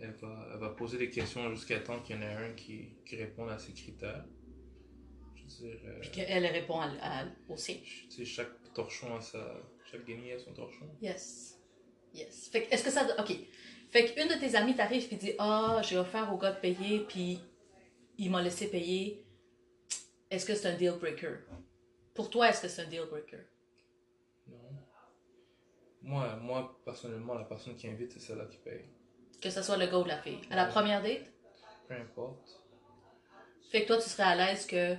[0.00, 2.88] Elle va, elle va poser des questions jusqu'à temps qu'il y en ait un qui,
[3.06, 4.24] qui réponde à ces critères.
[5.36, 7.80] Je veux dire, euh, Puis qu'elle répond à, à, aussi.
[8.08, 9.60] tu sais, chaque torchon a sa...
[9.90, 10.86] Chaque guenille a son torchon.
[11.00, 11.60] Yes.
[12.12, 12.48] Yes.
[12.50, 13.06] Fait que, est-ce que ça.
[13.20, 13.36] Ok.
[13.90, 17.00] Fait qu'une de tes amies t'arrive et dit Ah, j'ai offert au gars de payer,
[17.08, 17.38] puis
[18.18, 19.24] il m'a laissé payer.
[20.30, 21.36] Est-ce que c'est un deal breaker?
[22.14, 23.38] Pour toi, est-ce que c'est un deal breaker?
[26.04, 28.84] Moi, moi, personnellement, la personne qui invite, c'est celle-là qui paye.
[29.40, 30.38] Que ce soit le gars ou la fille.
[30.50, 31.32] À la première date?
[31.88, 32.60] Peu importe.
[33.70, 34.96] Fait que toi, tu serais à l'aise que.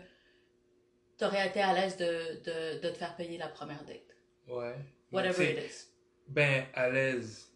[1.17, 4.17] T'aurais été à l'aise de, de, de te faire payer la première date.
[4.47, 4.75] Ouais.
[5.11, 5.87] Whatever it is.
[6.27, 7.51] Ben, à l'aise.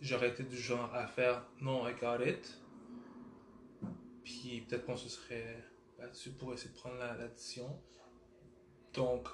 [0.00, 2.56] J'aurais été du genre à faire non, I got it.
[4.24, 5.56] Puis peut-être qu'on se serait
[5.98, 7.82] battu pour essayer de prendre la- l'addition.
[8.94, 9.28] Donc,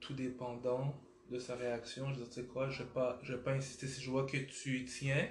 [0.00, 0.94] tout dépendant
[1.30, 3.86] de sa réaction, je dis, tu sais quoi, je vais pas, je vais pas insister.
[3.86, 5.30] Si je vois que tu tiens,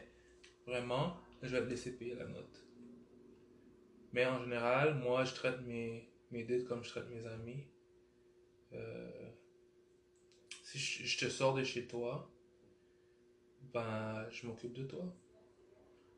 [0.66, 2.66] vraiment, je vais te laisser payer la note.
[4.14, 7.64] Mais en général, moi, je traite mes, mes dates comme je traite mes amis.
[8.74, 9.30] Euh,
[10.64, 12.30] si je, te sors de chez toi,
[13.74, 15.06] ben, je m'occupe de toi.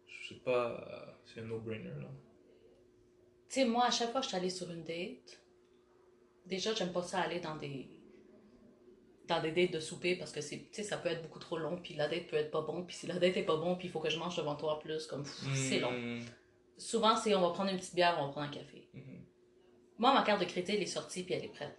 [0.08, 2.12] Je sais pas, c'est un no-brainer, là.
[3.48, 5.42] Tu sais, moi, à chaque fois que je suis allée sur une date,
[6.46, 7.99] déjà, j'aime pas ça aller dans des
[9.30, 11.94] dans des dates de souper parce que c'est ça peut être beaucoup trop long puis
[11.94, 13.92] la date peut être pas bon puis si la date est pas bon puis il
[13.92, 15.24] faut que je mange devant toi plus comme
[15.56, 15.92] c'est long.
[15.92, 16.22] Mm,
[16.78, 18.88] Souvent c'est on va prendre une petite bière, on va prendre un café.
[18.94, 19.24] mhm,
[19.98, 21.78] Moi ma carte de crédit elle est sortie puis elle est prête.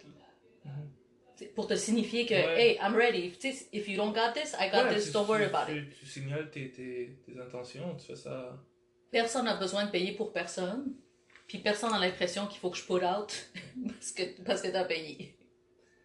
[1.35, 2.61] C'est Pour te signifier que Ouais.
[2.73, 3.31] hey, I'm ready.
[3.31, 5.55] Tu sais, if you don't got this, I got Ouais, this, tu- don't worry tu-
[5.55, 5.89] about it.
[5.89, 8.59] tu, tu signales tes, tes, tes intentions, tu fais ça.
[9.09, 10.93] Personne n'a besoin de payer pour personne.
[11.47, 13.49] Puis personne n'a l'impression qu'il faut que je put out
[13.87, 15.35] parce que, parce que t'as payé.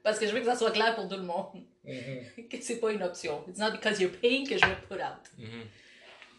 [0.07, 1.65] Parce que je veux que ça soit clair pour tout le monde.
[1.85, 3.43] Mhm, que c'est pas une option.
[3.49, 5.29] It's not because you're paying que je vais put out.
[5.37, 5.67] mhm.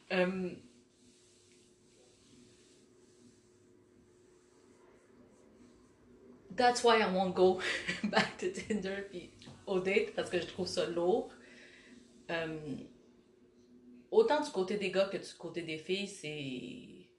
[0.10, 0.56] Um,
[6.56, 7.60] that's why I won't go
[8.06, 9.32] back to Tinder puis
[9.66, 11.30] au date parce que je trouve ça lourd.
[12.30, 12.88] Um,
[14.12, 17.10] autant du côté des gars que du côté des filles, c'est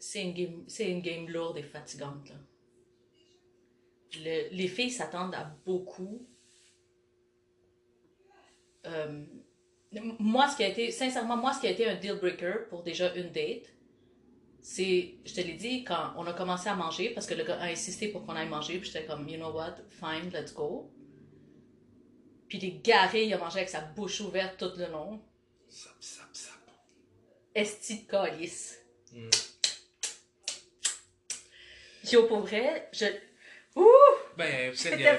[0.00, 2.34] c'est une game c'est une game lourde et fatigante là.
[4.14, 6.26] Le- les filles s'attendent à beaucoup.
[8.86, 9.24] Euh,
[10.18, 12.82] moi, ce qui a été, sincèrement, moi, ce qui a été un deal breaker pour
[12.82, 13.66] déjà une date,
[14.60, 17.58] c'est, je te l'ai dit, quand on a commencé à manger, parce que le gars
[17.60, 20.90] a insisté pour qu'on aille manger, puis j'étais comme, you know what, fine, let's go.
[22.48, 25.20] Puis il est garé, il a mangé avec sa bouche ouverte tout le long.
[25.68, 26.54] Sap, sap, sap.
[27.54, 28.78] Esti de calice.
[29.12, 29.28] Mm.
[32.10, 33.04] Yo, pour vrai, je.
[33.78, 33.86] Ouh!
[34.36, 35.18] Ben, J'étais a-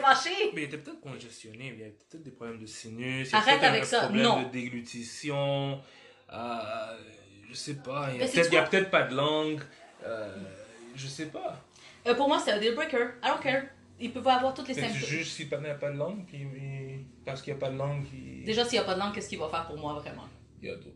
[0.53, 3.83] mais il était peut-être congestionné, il y avait peut-être des problèmes de sinus, Arrête avec
[3.83, 4.43] un ça, problème non.
[4.43, 5.81] de déglutition,
[6.31, 6.97] euh,
[7.49, 9.61] je sais pas, il y a peut-être pas de langue,
[10.05, 10.35] euh,
[10.95, 11.63] je sais pas.
[12.07, 13.15] Euh, pour moi, c'est un deal breaker.
[13.23, 13.63] I don't care.
[13.99, 15.09] Il peut pas avoir toutes les Mais tu symptômes.
[15.09, 17.77] juges s'il n'y a pas de langue, puis puis parce qu'il n'y a pas de
[17.77, 18.05] langue,
[18.45, 20.27] Déjà, s'il n'y a pas de langue, qu'est-ce qu'il va faire pour moi vraiment?
[20.61, 20.95] il y a d'autres.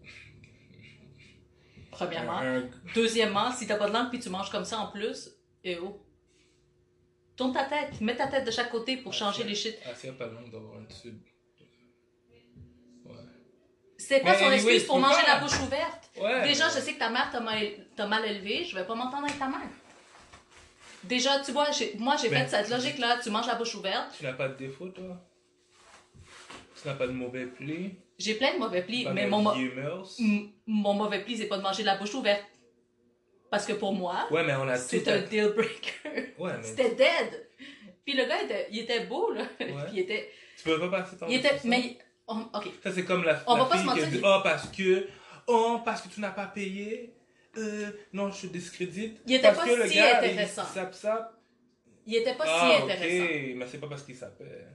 [1.92, 2.42] Premièrement.
[2.96, 5.30] Deuxièmement, si t'as pas de langue puis tu manges comme ça en plus,
[5.64, 6.03] et oh.
[7.36, 9.78] Tourne ta tête, mets ta tête de chaque côté pour changer les shit.
[9.86, 9.90] Ah,
[10.52, 11.20] d'avoir un tube.
[13.06, 13.12] Ouais.
[13.98, 16.12] C'était quoi son excuse pour manger la bouche ouverte?
[16.22, 16.44] Ouais.
[16.44, 17.58] Déjà, je sais que ta mère t'a mal,
[18.08, 19.62] mal élevé, je vais pas m'entendre avec ta mère.
[21.04, 21.68] Déjà, tu vois,
[21.98, 24.56] moi j'ai Ben, fait cette logique-là, tu manges la bouche ouverte, Tu n'as pas de
[24.56, 25.22] défaut, toi?
[26.82, 29.54] Tu n'as pas de mauvais pli j'ai plein de mauvais plis, pas mais mon, mo-
[30.68, 32.44] mon mauvais pli, c'est pas de manger la bouche ouverte.
[33.54, 34.86] Parce que pour moi, Ouais, mais on a tout.
[34.88, 36.34] c'est un deal breaker.
[36.40, 37.48] Ouais, mais C'était dead.
[38.04, 39.46] Puis le gars, était, il était beau, là.
[39.60, 40.30] Puis il était...
[40.58, 41.58] tu peux pas passer ton Il temps était...
[41.60, 41.68] ça.
[41.68, 41.98] Mais...
[42.28, 42.70] on- ok.
[42.84, 44.68] Ça, c'est comme la, On la va pas se qui a mentir, dit Oh, parce
[44.70, 45.08] que.
[45.46, 47.14] Oh, parce que tu n'as pas payé.
[47.58, 49.22] Euh, non, je te discrédite.
[49.28, 50.64] Il était parce pas que le si gars, intéressant.
[50.70, 51.34] Il sap, sap.
[52.08, 52.90] Il était pas ah, si ok.
[52.90, 53.34] intéressant.
[53.58, 54.68] Mais c'est pas parce qu'il s'appelle.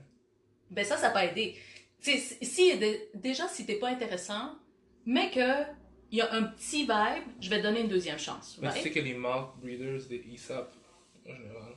[0.71, 1.57] Ben ça, ça n'a pas aidé.
[1.99, 4.55] Si, si- dé- déjà, si t'es pas intéressant,
[5.05, 5.63] mais que
[6.11, 8.57] il y a un petit vibe, je vais te donner une deuxième chance.
[8.61, 8.83] Mais tu right?
[8.83, 10.71] sais que les mouth breeders des ISAP,
[11.27, 11.75] en général,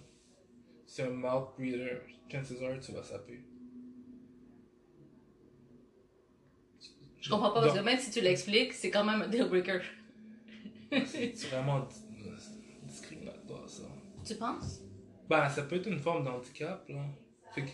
[0.87, 3.41] c'est un mouth breeder, chances are tu vas saper.
[7.21, 9.81] Je comprends pas, parce que même si tu l'expliques, c'est quand même un deal breaker.
[11.07, 12.31] C'est c'est vraiment di-
[12.85, 13.85] discriminatoire ça.
[14.27, 14.81] Tu penses?
[15.29, 17.05] Ben, ça peut être une forme d'handicap, là.
[17.55, 17.71] Fait que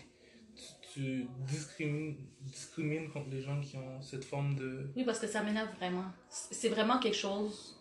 [0.55, 4.87] tu, tu discrimines, discrimines contre les gens qui ont cette forme de.
[4.95, 6.05] Oui, parce que ça m'énerve vraiment.
[6.29, 7.75] C'est vraiment quelque chose.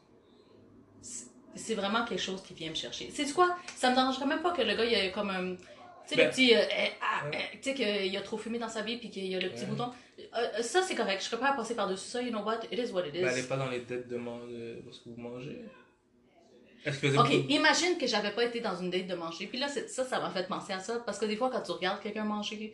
[1.55, 3.11] c'est- vraiment quelque chose qui vient me chercher.
[3.13, 3.57] C'est quoi?
[3.75, 5.57] Ça me dérangerait même pas que le gars, il a comme un.
[5.57, 5.63] Tu
[6.07, 6.55] sais, Ben, le petit.
[6.55, 9.35] euh, eh, ah, eh, tu sais, qu'il a trop fumé dans sa vie puis qu'il
[9.35, 9.91] a le petit bouton.
[10.19, 10.23] Euh,
[10.59, 11.21] euh, ça, c'est correct.
[11.23, 12.23] Je serais pas à passer par-dessus ça.
[12.23, 12.61] You know what?
[12.71, 13.21] It is what it is.
[13.23, 15.63] Ben, elle est pas dans les dettes de, man- de ce que vous mangez.
[16.85, 19.47] Est-ce que Ok, imagine que j'avais pas été dans une date de manger.
[19.49, 21.01] Puis là, ça, ça m'a fait penser à ça.
[21.05, 22.73] Parce que des fois, quand tu regardes quelqu'un manger,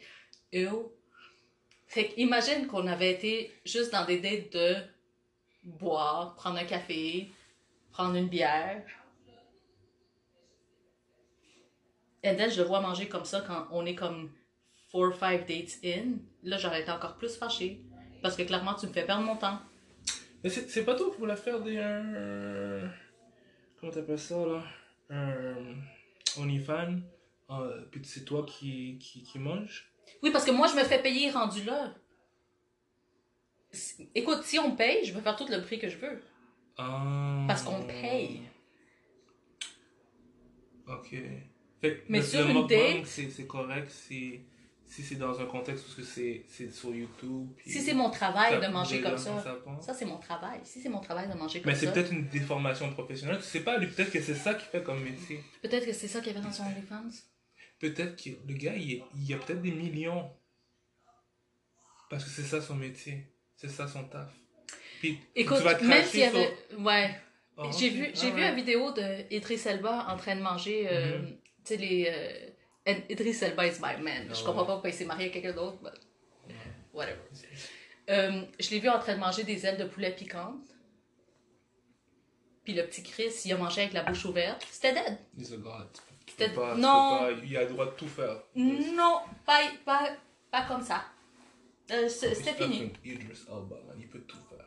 [0.53, 0.69] ew.
[1.95, 4.75] Fait imagine qu'on avait été juste dans des dates de
[5.63, 7.31] boire, prendre un café,
[7.93, 8.85] prendre une bière.
[12.25, 14.33] Et then, je le vois manger comme ça quand on est comme
[14.91, 16.17] four or five dates in.
[16.43, 17.81] Là, j'aurais été encore plus fâchée.
[18.23, 19.61] Parce que clairement, tu me fais perdre mon temps.
[20.43, 21.77] Mais c'est pas toi pour la faire des.
[23.79, 24.65] Comment t'appelles ça là?
[25.11, 25.77] Un.
[26.39, 26.99] OnlyFans.
[27.51, 29.94] euh, puis c'est toi qui, qui, qui mange?
[30.23, 31.95] Oui, parce que moi, je me fais payer rendu là.
[34.15, 36.23] Écoute, si on paye, je vais faire tout le prix que je veux.
[36.79, 37.45] Ah.
[37.49, 38.43] Parce qu'on paye.
[40.87, 41.15] Ok.
[41.81, 44.41] Fait Mais le- sur le une date- c'est c'est correct si,
[44.87, 47.49] si c'est dans un contexte où c'est c'est sur YouTube.
[47.57, 49.43] puis Si c'est mon travail de manger comme ça.
[49.81, 50.61] Ça, c'est mon travail.
[50.65, 51.93] Si c'est mon travail de manger comme Mais c'est ça.
[51.93, 53.39] peut-être une déformation professionnelle.
[53.39, 55.43] Tu sais pas, lui, peut-être que c'est ça qu'il fait comme métier.
[55.63, 57.11] Peut-être que c'est ça qu'il y avait dans son OnlyFans.
[57.89, 60.31] Peut-être que le gars, il, il a peut-être des millions.
[62.09, 63.27] Parce que c'est ça son métier.
[63.57, 64.31] C'est ça son taf.
[65.01, 66.55] Puis, Écoute, tu vas même s'il y avait.
[66.71, 67.11] sur- Ouais.
[67.59, 68.49] Ah, J'ai vu, j'ai Ah, vu ouais.
[68.51, 69.03] une vidéo de
[69.69, 70.89] Elba en train de manger.
[70.91, 71.27] euh, Mhm.
[71.37, 72.07] Tu sais, les.
[72.09, 72.51] euh,
[72.87, 74.27] Elba is my man.
[74.31, 74.67] Ah je comprends ouais.
[74.67, 75.91] pas pourquoi il s'est marié à quelqu'un d'autre, mais.
[76.55, 76.61] Ouais.
[76.95, 77.21] Whatever.
[78.11, 80.69] Euh, je l'ai vu en train de manger des ailes de poulet piquantes.
[82.65, 84.67] Puis le petit Chris, il a mangé avec la bouche ouverte.
[84.71, 85.19] C'était dead.
[85.39, 85.89] He's a god.
[86.37, 87.19] C'était- pas- non.
[87.19, 88.43] pas- il a le droit de tout faire.
[88.57, 90.09] Non, pas, pas,
[90.51, 91.05] pas comme ça.
[91.91, 92.93] Euh, C'était fini.
[93.05, 93.77] Idris Elba.
[93.99, 94.65] Il peut tout faire.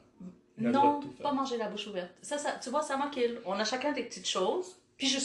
[0.60, 1.24] Il Non, de tout faire.
[1.24, 2.12] pas manger la bouche ouverte.
[2.22, 3.42] Ça, ça, tu vois, ça m'a kill.
[3.46, 4.76] On a chacun des petites choses.
[4.98, 5.20] Puis, je,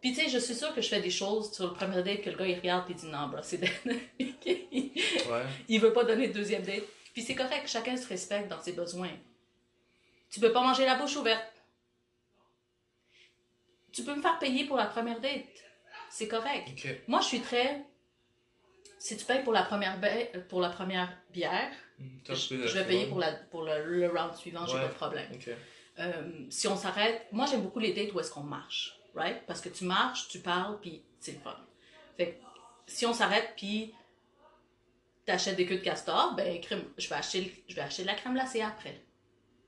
[0.00, 2.22] puis tu sais, je suis sûre que je fais des choses sur le premier date
[2.22, 3.60] que le gars, il regarde il dit non, bro, c'est.
[4.20, 5.42] Ouais.
[5.68, 6.84] il veut pas donner de deuxième date.
[7.12, 9.10] Puis c'est correct, chacun se respecte dans ses besoins.
[10.30, 11.44] Tu peux pas manger la bouche ouverte.
[13.92, 15.44] Tu peux me faire payer pour la première date.
[16.16, 16.68] C'est correct.
[17.08, 17.84] Moi, je suis très.
[19.00, 19.98] Si tu payes pour la première,
[20.48, 24.34] pour la première bière, Hmm, toi, je, vais payer pour, la, pour le, le round
[24.34, 24.80] suivant, j'ai Ouais.
[24.82, 25.30] pas de problème.
[26.00, 29.46] Euh, si on s'arrête, moi j'aime beaucoup les dates où est-ce qu'on marche, right?
[29.46, 31.56] Parce que tu marches, tu parles, puis c'est le fun.
[32.16, 32.36] Fait que
[32.88, 33.92] si on s'arrête, puis
[35.24, 38.08] t'achètes des queues de castor, ben crème, je vais acheter, le- je vais acheter de
[38.08, 39.00] la crème glacée après.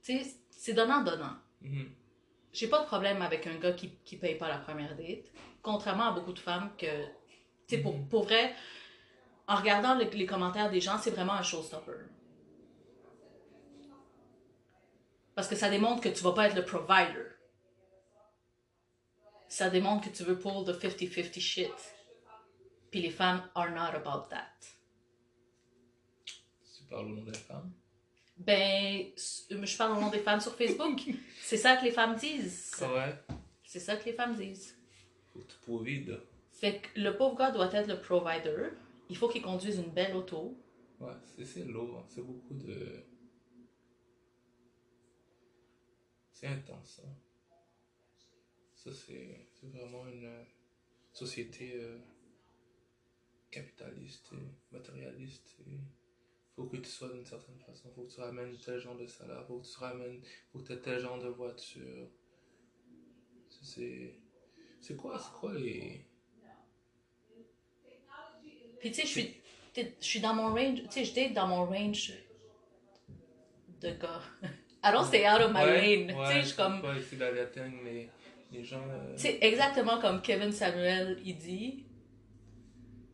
[0.03, 1.37] Tu sais, c'est donnant-donnant.
[1.63, 1.91] Mhm.
[2.53, 5.27] J'ai pas de problème avec un gars qui, qui paye pas la première date.
[5.71, 6.87] Contrairement à beaucoup de femmes que,
[7.67, 8.09] tu sais, pour, Mhm.
[8.09, 8.55] pour vrai,
[9.49, 12.05] en regardant le- les commentaires des gens, c'est vraiment un showstopper.
[15.35, 17.27] Parce que ça démontre que tu vas pas être le provider.
[19.49, 21.73] Ça démontre que tu veux pull the 50-50 shit.
[22.93, 24.47] Puis les femmes are not about that.
[26.25, 27.73] Tu parles au nom des femmes?
[28.37, 31.01] Ben, je parle au nom des femmes sur Facebook.
[31.43, 32.71] C'est ça que les femmes disent.
[32.79, 33.29] Correct.
[33.65, 34.76] C'est ça que les femmes disent.
[35.63, 36.21] Provides.
[36.51, 38.71] Fait que le pauvre gars doit être le provider.
[39.09, 40.57] Il faut qu'il conduise une belle auto.
[41.01, 41.13] Ouais,
[41.45, 41.99] c'est- lourd.
[41.99, 42.05] hein.
[42.09, 43.05] C'est beaucoup de.
[46.33, 47.09] C'est intense, ça.
[48.75, 50.43] Ça, c'est vraiment une euh,
[51.13, 51.99] société euh,
[53.51, 55.57] capitaliste et matérialiste.
[55.67, 55.79] Il
[56.55, 57.91] faut que tu sois d'une certaine façon.
[57.95, 59.45] faut que tu ramènes tel genre de salaire.
[59.47, 60.21] faut que tu ramènes.
[60.53, 62.09] faut que tu aies tel genre de voiture.
[63.63, 64.15] C'est.
[64.87, 66.01] C'est quoi, c'est quoi les.
[68.79, 69.35] Puis tu sais, je suis,
[69.77, 70.83] je suis dans mon range.
[70.85, 72.13] Tu sais, je date dans mon range
[73.81, 74.21] de gars.
[74.85, 76.17] I don't stay out of my Ouais, lane.
[76.17, 76.81] ouais, tu sais, je suis comme.
[76.83, 78.09] pas essayer d'aller atteindre les,
[78.53, 78.83] les gens.
[78.89, 81.85] euh, C'est exactement comme Kevin Samuel, il dit.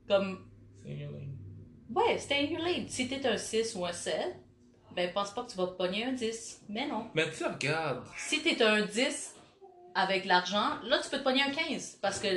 [0.06, 0.46] Comme,
[0.82, 1.36] c'est une ligne.
[1.94, 2.88] ouais, stay in your lane.
[2.88, 4.36] Si t'es un 6 ou un 7,
[4.94, 6.64] ben pense pas que tu vas te pogner un 10.
[6.68, 7.08] Mais non.
[7.14, 8.04] Mais tu sais, regarde.
[8.18, 9.36] Si t'es un 10
[9.94, 11.98] avec l'argent, là tu peux te pogner un 15.
[12.02, 12.28] Parce que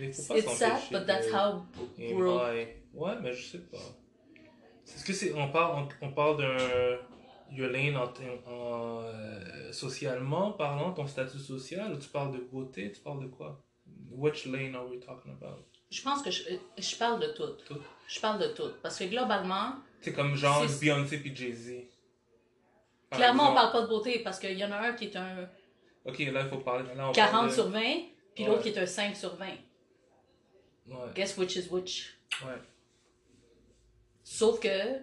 [0.00, 0.22] it's
[0.56, 1.62] sad, but that's how
[1.98, 2.66] Et we're.
[2.94, 3.16] ouais.
[3.22, 3.78] mais je sais pas.
[4.86, 5.32] Est-ce que c'est.
[5.34, 6.98] On parle, on, on parle d'un.
[7.50, 8.04] Your lane en,
[8.50, 13.26] en, euh, socialement parlant, ton statut social, ou tu parles de beauté, tu parles de
[13.28, 13.64] quoi?
[14.10, 15.64] Which lane are we talking about?
[15.90, 16.42] Je pense que je,
[16.76, 17.46] je parle de tout.
[17.66, 17.80] Tout.
[18.06, 18.70] Je parle de tout.
[18.82, 21.72] Parce que globalement, C'est comme genre Beyoncé puis Jay-Z.
[23.10, 23.54] Clairement, on exemple.
[23.54, 25.48] parle pas de beauté parce qu'il y en a un qui est un
[26.04, 26.84] Ok, là, il faut parler.
[26.98, 27.80] On 40 parle de- sur 20,
[28.34, 28.50] puis Ouais.
[28.50, 29.46] l'autre qui est un 5 sur 20.
[30.86, 32.18] Ouais, Guess which is which.
[32.44, 32.54] ouais.
[34.22, 35.00] Sauf que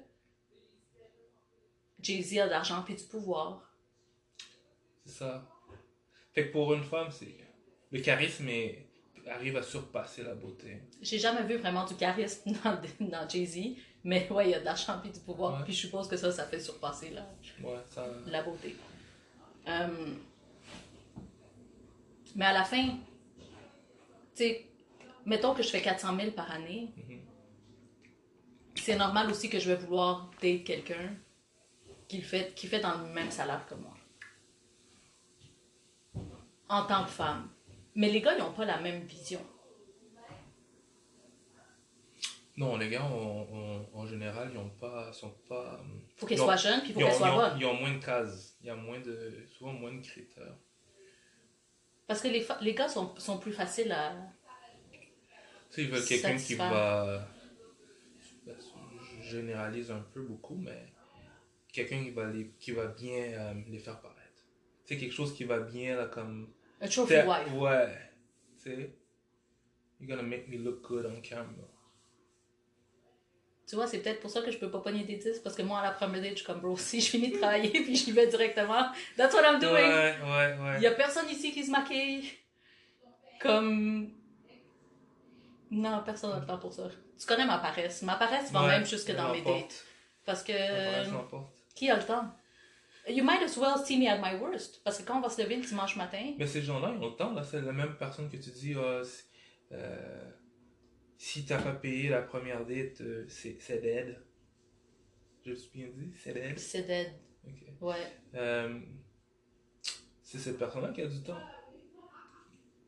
[2.01, 3.61] Jay-Z a de l'argent puis du pouvoir.
[5.05, 5.47] C'est ça.
[6.33, 7.35] Fait que pour une femme, c'est.
[7.91, 8.85] Le charisme est-
[9.27, 10.81] arrive à surpasser la beauté.
[11.01, 14.65] J'ai jamais vu vraiment du charisme dans, dans Jay-Z, mais ouais, il y a de
[14.65, 15.63] l'argent puis du pouvoir.
[15.63, 17.27] Puis je suppose que ça, ça fait surpasser la,
[17.63, 18.07] Ouais, ça.
[18.27, 18.75] la beauté.
[19.67, 20.13] Euh,
[22.35, 22.83] mais à la fin,
[24.35, 24.65] tu sais,
[25.25, 26.89] mettons que je fais 400 000 par année,
[28.75, 31.15] c'est normal aussi que je vais vouloir date quelqu'un
[32.07, 33.93] qui, le fait, qui fait dans le même salaire que moi.
[36.69, 37.49] En tant que femme.
[37.95, 39.39] Mais les gars, ils n'ont pas la même vision.
[42.57, 45.79] Non, les gars, on- on- en général, ils ont pas, sont pas.
[46.15, 47.35] faut qu'elle ils ont- soit jeune, puis il faut ils ont- qu'elle soit ils ont-
[47.35, 47.57] bonne.
[47.59, 48.55] Ils ont moins de cases.
[48.61, 50.55] Il y a moins de, souvent moins de critères.
[52.07, 54.13] Parce que les, les gars sont, sont plus faciles à.
[55.71, 57.27] Tu ils veulent quelqu'un qui va.
[59.21, 60.93] Je généralise un peu beaucoup, mais
[61.73, 64.43] quelqu'un qui va, les, qui va bien euh, les faire paraître.
[64.85, 66.53] Tu sais, quelque chose qui va bien, là, comme.
[66.79, 67.53] A trophy wife.
[67.53, 67.97] Ouais.
[68.61, 68.95] Tu sais,
[69.99, 71.67] you're gonna make me look good on camera.
[73.67, 75.63] Tu vois, c'est peut-être pour ça que je peux pas pogner des 10, parce que
[75.63, 77.95] moi, à la première date, je suis comme, bro, si je finis de travailler, puis
[77.95, 79.73] j'y vais directement, that's what I'm doing.
[79.73, 80.75] Ouais, ouais, ouais.
[80.77, 82.29] Il y a personne ici qui se maquille.
[83.39, 84.11] Comme.
[85.71, 86.83] Non, personne n'a le temps pour ça.
[87.19, 88.01] Tu connais ma paresse.
[88.01, 89.83] Ma paresse va Ouais, même jusque dans mes dates.
[90.25, 90.53] Parce que.
[91.75, 92.25] Qui a le temps?
[93.07, 94.81] You might as well see me at my worst.
[94.83, 97.09] Parce que quand on va se lever le dimanche matin, Mais ces gens-là, ils ont
[97.09, 97.43] le temps, là.
[97.43, 99.01] C'est la même personne que tu dis, ah,
[99.71, 100.31] euh,
[101.17, 104.19] si t'as pas payé la première date, euh, c'est c'est dead.
[105.45, 106.57] Je me suis bien dit, c'est dead?
[106.59, 107.13] c'est dead.
[107.81, 107.95] Ouais.
[108.33, 108.79] Euh,
[110.23, 111.39] c'est cette personne-là qui a du temps.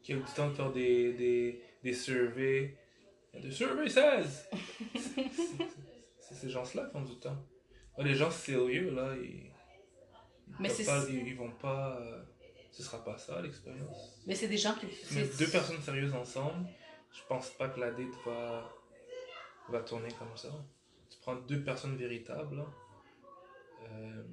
[0.02, 2.76] Qui a du temps de faire des, des, des surveys.
[3.34, 4.50] Des surveys 16!
[4.96, 5.68] C'est- c'est-
[6.20, 7.38] C'est ces gens-là qui ont du temps.
[7.98, 9.52] Ah, les gens sérieux, là, ils, ils,
[10.60, 12.00] Mais c'est- pas- ils, ils vont pas.
[12.02, 12.22] euh,
[12.72, 14.22] ce sera pas ça l'expérience.
[14.26, 14.88] Mais c'est des gens qui.
[15.40, 16.68] Deux personnes sérieuses ensemble,
[17.18, 18.70] je pense pas que la date va,
[19.70, 20.50] va tourner comme ça.
[21.10, 22.66] Tu prends deux personnes véritables, là.
[23.90, 24.24] Euh,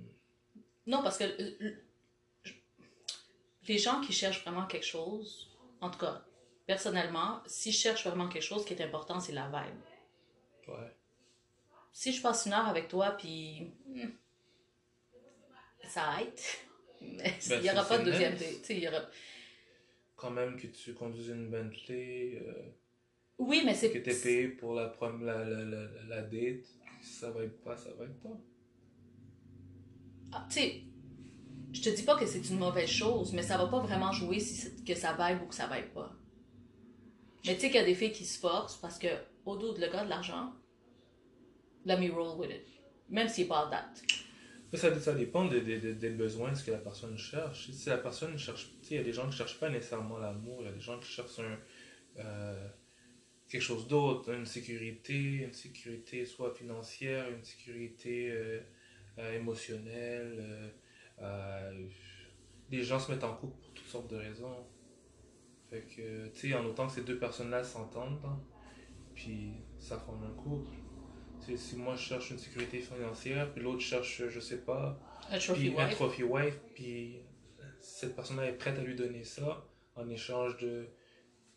[0.87, 1.73] Non, parce que euh,
[3.69, 6.25] les gens qui cherchent vraiment quelque chose, en tout cas,
[6.67, 9.81] personnellement, si je cherche vraiment quelque chose, ce qui est important, c'est la vibe.
[10.69, 10.93] ouais.
[11.93, 13.71] Si je passe une heure avec toi, puis.
[13.87, 14.09] hmm,
[15.89, 16.41] ça aide.
[17.01, 18.61] Mais il Ben, n'y aura pas de deuxième date.
[18.61, 19.01] tu sais, il y aura...
[20.17, 22.71] Quand même que tu conduises une Bentley, euh,
[23.39, 23.91] Oui, mais c'est.
[23.91, 26.65] que t'es payé pour la, la, la, la, la date,
[27.03, 28.39] si ça va être pas, ça va être pas.
[30.33, 30.83] Ah, tu sais,
[31.73, 34.39] je te dis pas que c'est une mauvaise chose, mais ça va pas vraiment jouer
[34.41, 36.13] si que ça vibe ou que ça vibe pas.
[37.47, 39.09] Mais tu sais qu'il y a des filles qui se forcent parce que,
[39.45, 40.53] au dos de le gars de l'argent,
[41.85, 42.67] let me roll with it.
[43.11, 44.03] Même s'il pas date.
[44.75, 47.71] Ça, dépend des, besoins, ce que la personne cherche.
[47.71, 50.67] Si la personne cherche, il y a des gens qui cherchent pas nécessairement l'amour, il
[50.67, 51.41] y a des gens qui cherchent
[52.19, 52.69] euh,
[53.49, 58.61] quelque chose d'autre, une sécurité, une sécurité soit financière, une sécurité euh,
[59.19, 60.73] euh, émotionnelle.
[62.71, 64.67] les gens se mettent en couple pour toutes sortes de raisons.
[65.71, 68.19] Fait que, en autant que ces deux personnes-là s'entendent,
[69.15, 70.71] puis ça forme un couple.
[71.57, 74.99] Si moi je cherche une sécurité financière, puis l'autre cherche, je sais pas,
[75.31, 75.95] Un trophy puis un wife.
[75.97, 77.21] trophy wife, puis
[77.81, 79.65] cette personne-là est prête à lui donner ça
[79.97, 80.89] en échange de,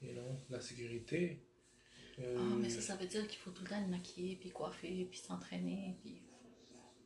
[0.02, 1.42] you know, la sécurité.
[2.20, 4.50] Euh, Ah, mais ça, ça veut dire qu'il faut tout le temps le maquiller, puis
[4.52, 6.22] coiffer, puis s'entraîner, puis...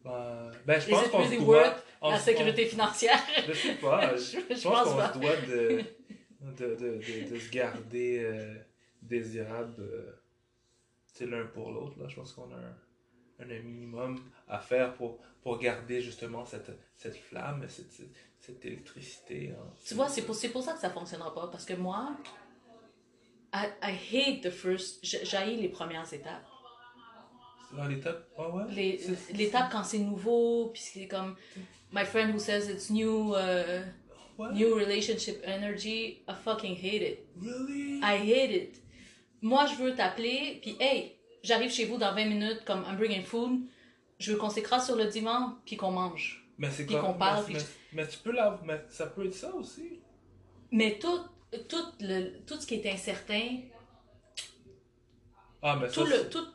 [0.04, 1.76] ben, ben, je Is pense qu'on really se doit.
[2.02, 3.20] la sécurité financière?
[3.48, 4.16] je sais pas.
[4.16, 5.84] je, Je- je je pense pense qu'on se doit de,
[6.42, 8.56] de, de, de, de se garder euh,
[9.02, 10.12] désirable euh,
[11.18, 11.98] sais, l'un pour l'autre.
[12.00, 12.08] là.
[12.08, 17.16] Je pense qu'on a un, un minimum à faire pour, pour garder justement cette, cette
[17.18, 19.52] flamme, cette, cette, cette électricité.
[19.58, 19.64] hein.
[19.86, 21.48] Tu vois, c'est pour, c'est pour ça que ça fonctionnera pas.
[21.48, 22.16] Parce que moi,
[23.54, 25.04] I, I hate the first...
[25.04, 26.46] J'haïs les premières étapes.
[27.88, 28.64] L'étape, ah ouais?
[28.74, 31.36] Les- C'est- L'étape quand c'est nouveau, puis c'est comme...
[31.94, 33.84] My friend who says it's new, uh,
[34.54, 37.28] new relationship energy, I fucking hate it.
[37.38, 38.00] Really?
[38.02, 38.81] I hate it.
[39.42, 43.24] Moi, je veux t'appeler, puis hey, j'arrive chez vous dans 20 minutes, comme I'm bringing
[43.24, 43.62] food.
[44.20, 46.48] Je veux qu'on s'écrase sur le divan, puis qu'on mange.
[46.58, 47.64] Mais c'est Puis qu'on parle, mais, puis
[47.94, 48.60] mais- mais tu peux la.
[48.66, 50.00] Mais ça peut être ça aussi.
[50.72, 51.22] Mais tout,
[51.68, 53.62] tout, le, tout ce qui est incertain,
[55.64, 56.18] Ah, mais tout ça.
[56.18, 56.46] le, tout,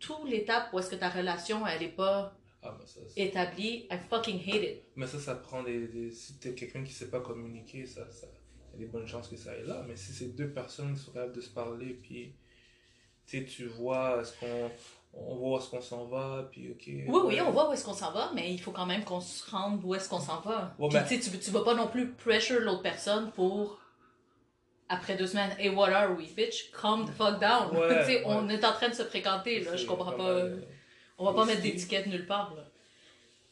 [0.00, 3.00] tout l'étape où est-ce que ta relation, elle est pas Ah, mais ça.
[3.08, 4.82] c'est- établie, I fucking hate it.
[4.96, 5.86] Mais ça, ça prend des.
[5.86, 8.10] des- si t'es quelqu'un qui sait pas communiquer, ça.
[8.10, 8.26] ça
[8.74, 9.84] il y a des bonnes chances que ça aille là.
[9.86, 12.32] Mais si c'est deux personnes qui sont capables de se parler, puis.
[13.26, 14.70] Tu sais, tu vois, est-ce qu'on.
[15.14, 16.84] On voit où est-ce qu'on s'en va, puis ok.
[16.86, 19.20] Oui, oui, on voit où est-ce qu'on s'en va, mais il faut quand même qu'on
[19.20, 20.74] se rende où est-ce qu'on s'en va.
[20.78, 23.78] Ouais, Puis, ben- tu sais, tu, vas pas non plus pressure l'autre personne pour,
[24.88, 26.72] après deux semaines, hey, what are we, bitch?
[26.72, 27.76] Calm the fuck down.
[27.76, 30.60] Ouais, on est en train de se fréquenter, là, je comprends pas euh,
[31.18, 32.64] On va pas mettre d'étiquette nulle part, là.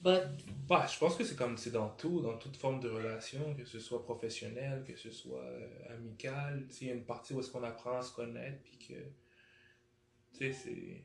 [0.03, 0.23] But,
[0.67, 3.65] Bah, je pense que c'est comme c'est dans tout, dans toute forme de relation, que
[3.65, 6.65] ce soit professionnel, que ce soit euh, amical.
[6.69, 8.79] Tu sais, Il y a une partie où est-ce qu'on apprend à se connaître, puis
[8.79, 8.95] que.
[10.39, 11.05] Tu sais, c'est.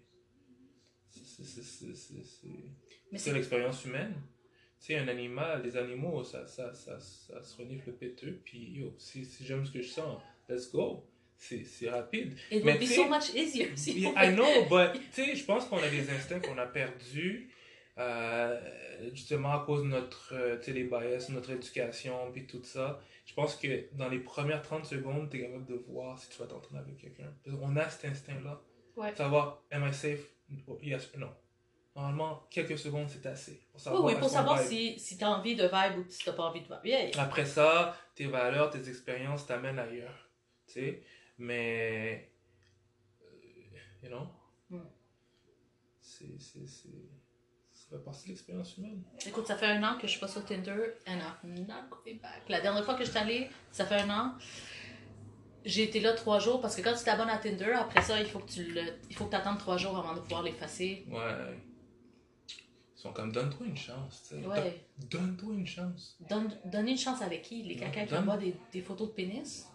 [3.18, 4.14] c'est- l'expérience humaine.
[4.80, 8.72] Tu sais, un animal, les animaux, ça, ça, ça, ça se renifle le péteux, puis
[8.74, 11.06] yo, si, si j'aime ce que je sens, let's go.
[11.38, 12.34] C'est rapide.
[12.50, 13.68] it mais would be so sais- much easier
[14.16, 17.50] I know, but tu sais, je pense qu'on a des instincts qu'on a perdus
[17.98, 23.00] euh, justement à cause de notre, euh, tu les bias, notre éducation, puis tout ça.
[23.26, 26.38] Je pense que dans les premières 30 secondes, tu es capable de voir si tu
[26.38, 27.34] vas t'entendre avec quelqu'un.
[27.44, 28.62] Qu'on a cet instinct-là.
[28.96, 29.16] Ouais.
[29.16, 30.22] Savoir, am I safe?
[30.82, 31.28] Yes or no.
[31.96, 33.62] Normalement, quelques secondes, c'est assez.
[33.72, 34.68] Pour Oui, savoir oui, est-ce pour savoir vibe.
[34.68, 36.86] si, si t'as envie de vibe ou si t'as pas envie de vibe.
[36.86, 37.22] Yeah.
[37.22, 40.30] Après ça, tes valeurs, tes expériences t'amènent ailleurs.
[40.68, 41.04] Tu sais?
[41.38, 42.30] Mais.
[43.22, 44.28] euh, you know?
[44.70, 44.86] Hmm.
[46.02, 46.26] C'est.
[47.90, 49.02] Ça fait partie de l'expérience humaine.
[49.28, 52.16] Écoute, ça fait un an que je suis pas sur Tinder and I'm not going
[52.22, 52.44] back.
[52.50, 54.34] La dernière fois que je suis allée, ça fait un an,
[55.64, 58.26] j'ai été là trois jours parce que quand tu t'abonnes à Tinder, après ça, il
[58.28, 61.06] faut que tu le, il faut que attendes trois jours avant de pouvoir l'effacer.
[61.10, 61.60] Ouais.
[62.98, 64.24] Ils sont comme, donne-toi une chance.
[64.30, 64.46] tu sais.
[64.48, 64.82] Ouais.
[64.98, 66.18] Don- Donne-toi une chense.
[66.28, 67.62] Donne, donne une chance avec qui?
[67.64, 69.68] Les caca qui envoient des, des photos de pénis?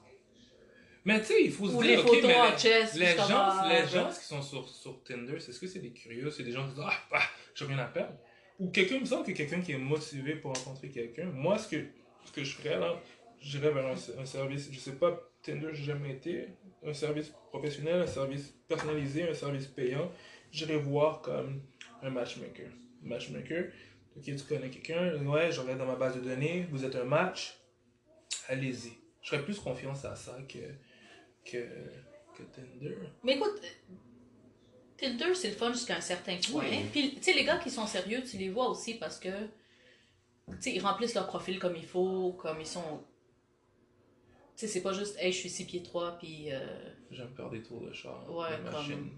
[1.04, 1.90] Mais tu sais, il faut se Ou dire.
[1.92, 5.60] les ok, photos en les- gens, les gens qui sont sur, sur Tinder, c'est ce
[5.60, 7.22] que c'est des curieux, c'est des gens qui disent Ah, ah
[7.54, 8.14] j'ai rien à perdre.
[8.58, 11.68] Ou quelqu'un, il me semble que quelqu'un qui est motivé pour rencontrer quelqu'un, moi, ce
[11.68, 11.82] que,
[12.26, 13.00] ce que je ferais là,
[13.40, 16.48] j'irais vers un, un service, je sais pas, Tinder, j'ai jamais été,
[16.84, 20.12] un service professionnel, un service personnalisé, un service payant,
[20.52, 21.62] j'irais voir comme
[22.02, 22.68] un matchmaker.
[23.02, 23.64] Matchmaker,
[24.18, 27.04] ok, tu connais quelqu'un, ouais, je regarde dans ma base de données, vous êtes un
[27.04, 27.58] match,
[28.48, 28.92] allez-y.
[29.22, 30.58] Je ferais plus confiance à ça que,
[31.44, 31.58] que,
[32.36, 32.96] que Tinder.
[33.22, 33.60] Mais écoute,
[34.96, 36.64] Tinder, c'est le fun jusqu'à un certain point.
[36.68, 36.84] Oui.
[36.92, 40.56] Puis, tu sais, les gars qui sont sérieux, tu les vois aussi parce que, tu
[40.60, 43.02] sais, ils remplissent leur profil comme il faut, comme ils sont.
[44.56, 46.60] Tu sais, c'est pas juste, hey, je suis 6 pieds 3, puis euh,
[47.10, 49.10] J'aime faire des tours de char, Ouais, de comme-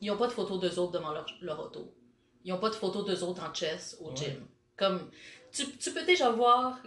[0.00, 1.90] ils ont pas de photos d'eux autres devant leur, leur auto.
[2.44, 4.16] Ils ont pas de photos d'eux autres en chess au Ouais.
[4.16, 4.46] gym.
[4.76, 5.08] Comme,
[5.50, 6.78] tu, tu peux déjà voir,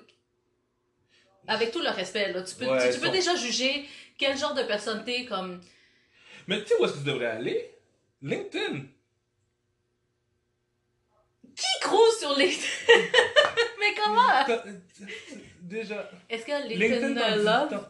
[1.47, 3.85] avec tout le respect, là, tu peux, Ouais, tu, tu peux son- déjà juger
[4.17, 5.61] quel genre de personne t'es, comme.
[6.47, 7.71] Mais tu sais où est-ce que tu devrais aller?
[8.21, 8.83] LinkedIn.
[11.55, 12.67] Qui crouse sur LinkedIn?
[13.79, 14.61] Mais comment?
[15.61, 17.87] Déjà, Est-ce que LinkedIn LinkedIn euh, Love?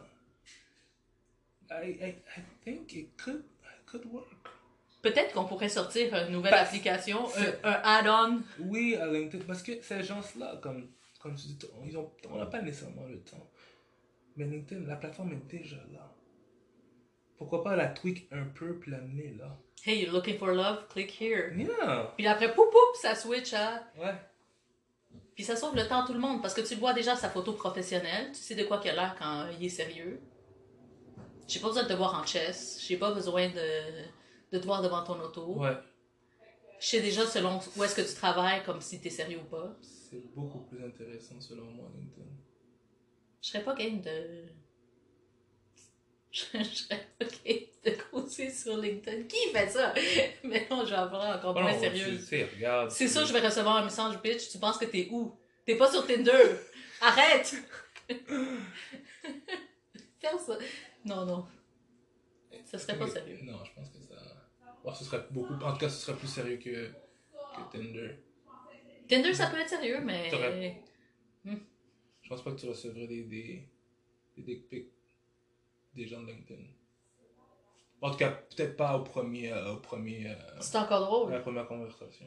[1.70, 4.26] I, I, I think it could, it could work.
[5.02, 8.42] Peut-être qu'on pourrait sortir une nouvelle Parce- application, un, un add-on.
[8.58, 10.88] Oui, à LinkedIn, parce que ces gens-là, comme,
[11.18, 11.58] comme tu dis,
[12.30, 13.50] on n'a pas nécessairement le temps.
[14.36, 16.14] Mais LinkedIn, la plateforme est déjà là.
[17.36, 19.56] Pourquoi pas la tweak un peu puis l'amener là?
[19.84, 20.88] Hey, you're looking for love?
[20.88, 21.52] Click here.
[21.56, 22.12] Yeah!
[22.16, 23.84] Puis après, poup poup, ça switch à.
[23.96, 24.14] Ouais.
[25.34, 27.30] Puis ça sauve le temps à tout le monde parce que tu vois déjà sa
[27.30, 30.20] photo professionnelle, tu sais de quoi qu'il a l'air quand il est sérieux.
[31.46, 34.02] J'ai pas besoin de te voir en chess, j'ai pas besoin de,
[34.52, 35.60] de te voir devant ton auto.
[35.60, 35.76] Ouais.
[36.80, 39.76] Je sais déjà selon où est-ce que tu travailles, comme si t'es sérieux ou pas.
[40.08, 42.30] C'est beaucoup plus intéressant selon moi, LinkedIn.
[43.42, 44.46] Je serais pas game de.
[46.30, 49.24] Je serais pas game de causer sur LinkedIn.
[49.24, 49.92] Qui fait ça?
[50.44, 51.54] Mais non, je vais avoir encore
[52.20, 52.90] sais, regarde.
[52.90, 54.50] C'est sûr, je vais recevoir un message, bitch.
[54.50, 55.38] Tu penses que t'es où?
[55.66, 56.56] T'es pas sur Tinder.
[57.00, 57.54] Arrête!
[60.20, 60.58] Faire ça.
[61.04, 61.46] Non, non.
[62.64, 63.40] Ça serait pas sérieux.
[63.42, 64.14] Non, je pense que ça.
[64.84, 65.54] Ouais, ce serait beaucoup.
[65.54, 68.27] En tout cas, ce serait plus sérieux que, que Tinder.
[69.08, 70.28] Tinder, ça peut être sérieux, mais.
[70.30, 70.82] T'aurais-
[72.22, 73.66] Je pense pas que tu recevrais des, des,
[74.36, 74.92] des dick pics
[75.94, 76.62] des gens de LinkedIn.
[78.02, 81.32] En tout cas, peut-être pas au premier, euh, au premier, euh, C'est encore à drôle.
[81.32, 82.26] la première conversation.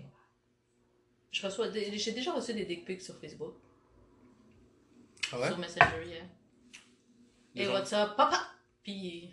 [1.32, 3.54] Je reçois des- J'ai déjà reçu des dick pics sur Facebook.
[5.32, 6.24] Ah Sur Messenger, yeah.
[7.56, 8.16] Des Et gens- what's up?
[8.18, 8.40] Papa!
[8.84, 9.30] Puis.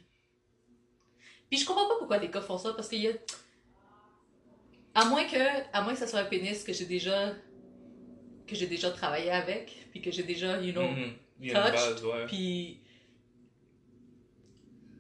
[1.49, 3.13] Puis je comprends pas pourquoi les gars font ça, parce qu'il y a.
[4.99, 5.37] À moins que,
[5.73, 7.33] à moins que ça soit un pénis que j'ai déjà,
[8.49, 12.05] que j'ai déjà travaillé avec, puis que j'ai déjà, you know, a une touched, base,
[12.05, 12.27] ouais.
[12.27, 12.81] puis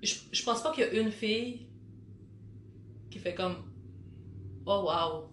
[0.01, 1.66] je, je pense pas qu'il y a une fille
[3.11, 3.72] qui fait comme,
[4.66, 5.32] oh wow.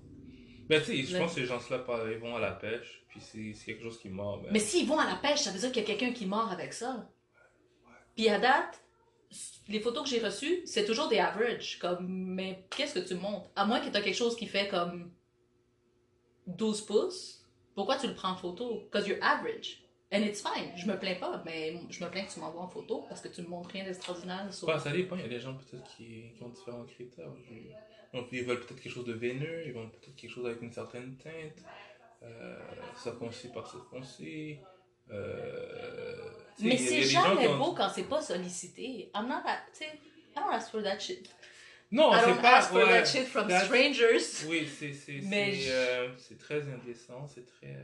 [0.67, 3.53] Ben, tu sais, je pense que ces gens-là, ils vont à la pêche, puis c'est
[3.53, 4.41] c'est quelque chose qui mord.
[4.41, 6.25] Ben, Mais s'ils vont à la pêche, ça veut dire qu'il y a quelqu'un qui
[6.25, 7.07] mord avec ça.
[8.15, 8.83] Puis à date,
[9.67, 11.79] les photos que j'ai reçues, c'est toujours des averages.
[11.79, 13.49] Comme, mais qu'est-ce que tu montres?
[13.55, 15.11] À moins que tu as quelque chose qui fait comme
[16.47, 18.83] 12 pouces, pourquoi tu le prends en photo?
[18.85, 19.81] Because you're average.
[20.11, 20.71] And it's fine.
[20.77, 23.27] Je me plains pas, mais je me plains que tu m'envoies en photo parce que
[23.27, 24.47] tu me montres rien d'extraordinaire.
[24.53, 27.31] ça dépend, il y a des gens peut-être qui, qui ont différents critères.
[28.13, 30.71] Donc, ils veulent peut-être quelque chose de veineux, ils veulent peut-être quelque chose avec une
[30.71, 31.65] certaine teinte,
[32.23, 32.57] euh,
[32.95, 34.59] circoncis par circoncis.
[35.11, 36.15] Euh,
[36.59, 39.11] Mais c'est jamais beau quand c'est pas sollicité.
[39.15, 39.43] I'm not
[39.77, 39.89] tu I
[40.35, 41.29] don't ask for that shit.
[41.91, 42.57] Non, I don't pas.
[42.57, 44.45] ask for ouais, that shit from strangers.
[44.47, 47.75] Oui, c'est c'est- Mais c'est, je- euh, c'est très indécent, c'est très.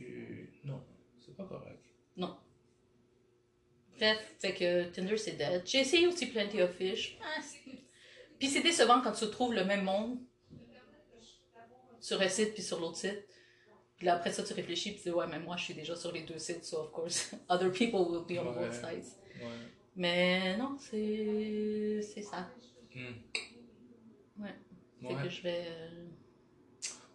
[0.00, 0.82] euh, Non,
[1.24, 1.76] c'est pas correct.
[3.98, 5.62] Bref, fait que Tinder c'est dead.
[5.66, 7.18] J'ai essayé aussi Plenty of Fish.
[7.22, 7.40] Ah,
[8.38, 10.18] puis c'est décevant quand tu trouves le même monde
[12.00, 13.26] sur un site puis sur l'autre site.
[14.00, 15.94] Puis là après ça tu réfléchis puis tu dis ouais mais moi je suis déjà
[15.94, 18.64] sur les deux sites so of course other people will be on Ouais.
[18.66, 19.04] both sides.
[19.38, 19.46] Ouais.
[19.94, 22.48] Mais non c'est c'est ça.
[22.94, 24.42] Hmm.
[24.42, 24.54] Ouais.
[25.02, 25.22] Fait Ouais.
[25.22, 26.06] que je vais euh,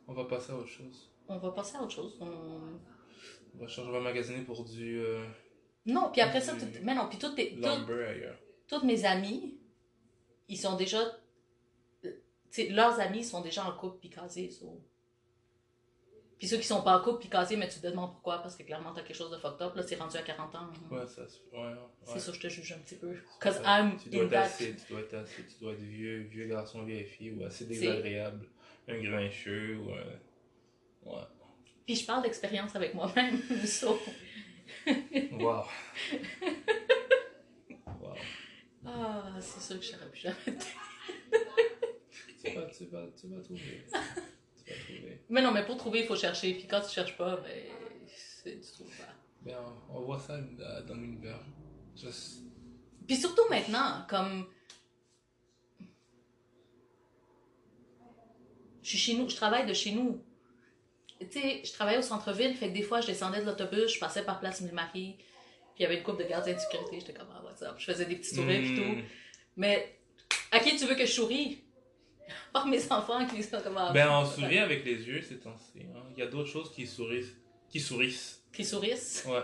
[0.08, 1.10] On va passer à autre chose.
[1.28, 2.18] on va passer à autre chose.
[2.22, 2.78] On-
[3.56, 5.26] On va changer, on va magasiner pour du euh,
[5.88, 7.58] Non puis après ça tout- mais non puis toutes tes
[8.68, 9.58] toutes- mes amies,
[10.50, 11.00] ils sont déjà.
[11.02, 11.12] euh,
[12.04, 12.12] tu
[12.52, 14.50] sais, leurs amis sont déjà en couple puis casés.
[14.52, 14.80] so.
[16.38, 18.56] Puis ceux qui sont pas en couple puis casés, mais tu te demandes pourquoi, parce
[18.56, 20.70] que clairement t'as quelque chose de fucked up, là c'est rendu à 40 ans.
[20.92, 21.40] Ouais, ça se.
[21.54, 21.76] Ouais, ouais.
[22.04, 23.16] C'est ça, je te juge un petit peu.
[23.40, 23.62] Cause.
[23.66, 24.42] I'm tu dois in être that.
[24.42, 27.66] assez, tu dois être assez, tu dois être vieux, vieux garçon, vieille fille, ou assez
[27.66, 28.50] désagréable.
[28.88, 31.10] Un grincheux, ou un.
[31.10, 31.24] Ouais.
[31.86, 33.40] Puis je parle d'expérience avec moi-même.
[33.66, 33.98] so.
[35.32, 35.64] Wow.
[38.02, 38.16] wow.
[38.86, 40.36] Ah, c'est sûr que je saurais plus jamais.
[42.44, 43.86] Tu vas, tu vas, tu vas trouver.
[44.74, 45.22] trouver.
[45.30, 46.54] Mais non, mais pour trouver, il faut chercher.
[46.54, 47.64] Puis quand tu cherches pas, ben,
[48.08, 49.14] c'est- tu trouves pas.
[49.42, 49.56] Ben,
[49.92, 50.38] on, on voit ça
[50.88, 51.40] dans l'univers.
[51.96, 52.42] Juste.
[53.08, 54.48] Puis surtout maintenant, comme.
[58.84, 60.22] Je suis chez nous, je travaille de chez nous.
[61.20, 64.00] Tu sais, je travaille au centre-ville, fait que des fois, je descendais de l'autobus, je
[64.00, 65.26] passais par Place Mille-Marie, puis
[65.80, 67.76] il y avait une couple de gardiens de sécurité, j'étais comme, ah, what's up?
[67.78, 68.84] Je faisais des petits sourires et tout.
[69.00, 69.04] Hmm.
[69.56, 69.98] Mais
[70.52, 71.64] à qui tu veux que je souris?
[72.56, 73.78] Par mes enfants qui sont comme.
[73.78, 75.82] ah, Ben, on sourit avec les yeux ces temps-ci.
[75.94, 76.04] hein.
[76.16, 77.36] Il y a d'autres choses qui sourissent.
[77.70, 78.42] Qui sourissent.
[78.54, 79.26] Qui sourissent?
[79.28, 79.44] Ouais.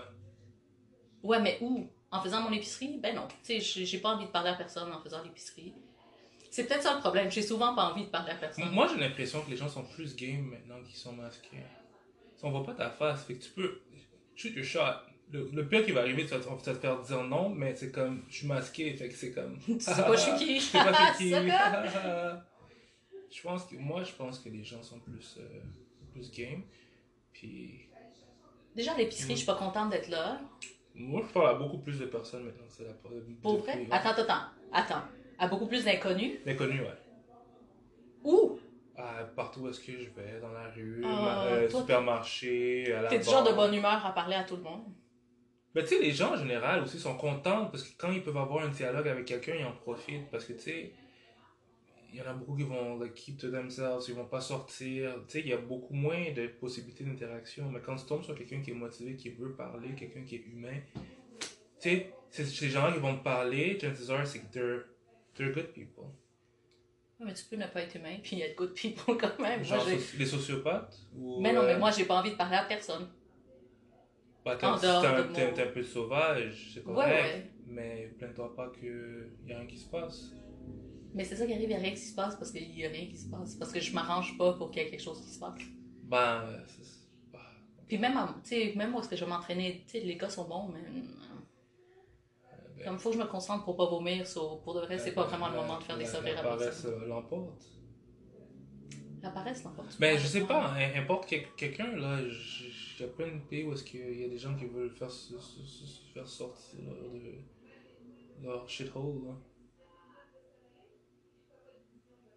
[1.23, 1.87] Ouais, mais où?
[2.09, 2.97] En faisant mon épicerie?
[3.03, 3.27] Ben non.
[3.43, 5.73] Tu sais, j'ai pas envie de parler à personne en faisant l'épicerie.
[6.49, 7.31] C'est peut-être ça le problème.
[7.31, 8.69] J'ai souvent pas envie de parler à personne.
[8.71, 11.63] Moi, j'ai l'impression que les gens sont plus game maintenant qu'ils sont masqués.
[12.37, 13.81] Si on voit pas ta face, fait que tu peux
[14.35, 14.79] shoot your shot.
[15.31, 17.47] Le, le pire qui va arriver, tu vas, te- tu vas te faire dire non,
[17.49, 19.57] mais c'est comme, je suis masqué, fait que c'est comme.
[19.65, 20.55] Tu sais pas je suis qui?
[20.59, 21.35] Je sais pas je suis qui?
[23.31, 25.61] Je pense que, moi, je pense que les gens sont plus, euh,
[26.13, 26.63] plus game.
[27.33, 27.87] Puis,
[28.75, 30.39] Déjà, à l'épicerie, je suis pas contente d'être là.
[30.95, 32.65] moi, je parle à beaucoup plus de personnes maintenant.
[32.69, 32.93] C'est la
[33.41, 33.87] Pour vrai?
[33.91, 34.43] Attends, attends, attends.
[34.71, 35.03] Attends.
[35.37, 36.39] À beaucoup plus d'inconnus?
[36.45, 36.97] L'inconnu, ouais.
[38.23, 38.57] Où?
[38.95, 43.01] Ah, partout où est-ce que je vais, dans la rue, Ah, ma- euh, supermarché, à
[43.01, 44.83] la T'es du genre de bonne humeur à parler à tout le monde?
[45.73, 48.37] Ben, tu sais, les gens en général aussi sont contents parce que quand ils peuvent
[48.37, 50.93] avoir un dialogue avec quelqu'un, ils en profitent parce que, tu sais,
[52.11, 55.13] il y en a beaucoup qui vont like, keep to themselves, ils vont pas sortir.
[55.27, 57.69] Tu sais, il y a beaucoup moins de possibilités d'interaction.
[57.71, 60.45] Mais quand tu tombes sur quelqu'un qui est motivé, qui veut parler, quelqu'un qui est
[60.45, 60.77] humain,
[61.41, 61.47] tu
[61.79, 64.83] sais, c'est- ces gens qui vont te parler, chances are, c'est que they're,
[65.35, 66.05] they're good people.
[67.19, 69.63] Ouais, Mais tu peux ne pas être humain puis être good people quand même.
[69.63, 69.85] Genre
[70.17, 73.07] les sociopathes ou, mais non, mais euh, moi, j'ai pas envie de parler à personne.
[74.43, 74.75] bah, t'es- un,
[75.53, 77.11] de un peu sauvage, c'est Ouais, correct.
[77.35, 77.51] ouais.
[77.67, 80.33] Mais plains-toi pas qu'il y a rien qui se passe.
[81.13, 82.85] Mais c'est ça qui arrive, il y a rien qui se passe parce qu'il y
[82.85, 83.55] a rien qui se passe.
[83.55, 85.59] Parce que je m'arrange pas pour qu'il y ait quelque chose qui se passe.
[86.03, 86.63] Ben,
[87.33, 87.39] bah,
[87.87, 90.29] Puis même, tu sais, même où est-ce que je vais m'entraîner, tu sais, les gars
[90.29, 90.79] sont bons, mais.
[90.79, 91.01] euh,
[92.77, 95.11] ben, Comme faut que je me concentre pour pas vomir, so, pour de vrai, c'est
[95.13, 97.63] pas la- vraiment le moment de faire des sourires la paresse euh, l'emporte.
[99.21, 103.39] La paresse n'importe Ben, je sais pas, hein, importe quel- quelqu'un, là, j'ai plein de
[103.49, 105.11] pays où est-ce qu'il y a des gens qui veulent faire,
[106.13, 109.33] faire sortir de leur shithole, là.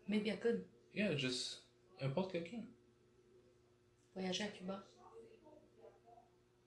[0.09, 0.65] Maybe I could.
[0.95, 1.65] Yeah, just,
[2.01, 2.63] importe quelqu'un.
[4.15, 4.85] Voyager à Cuba.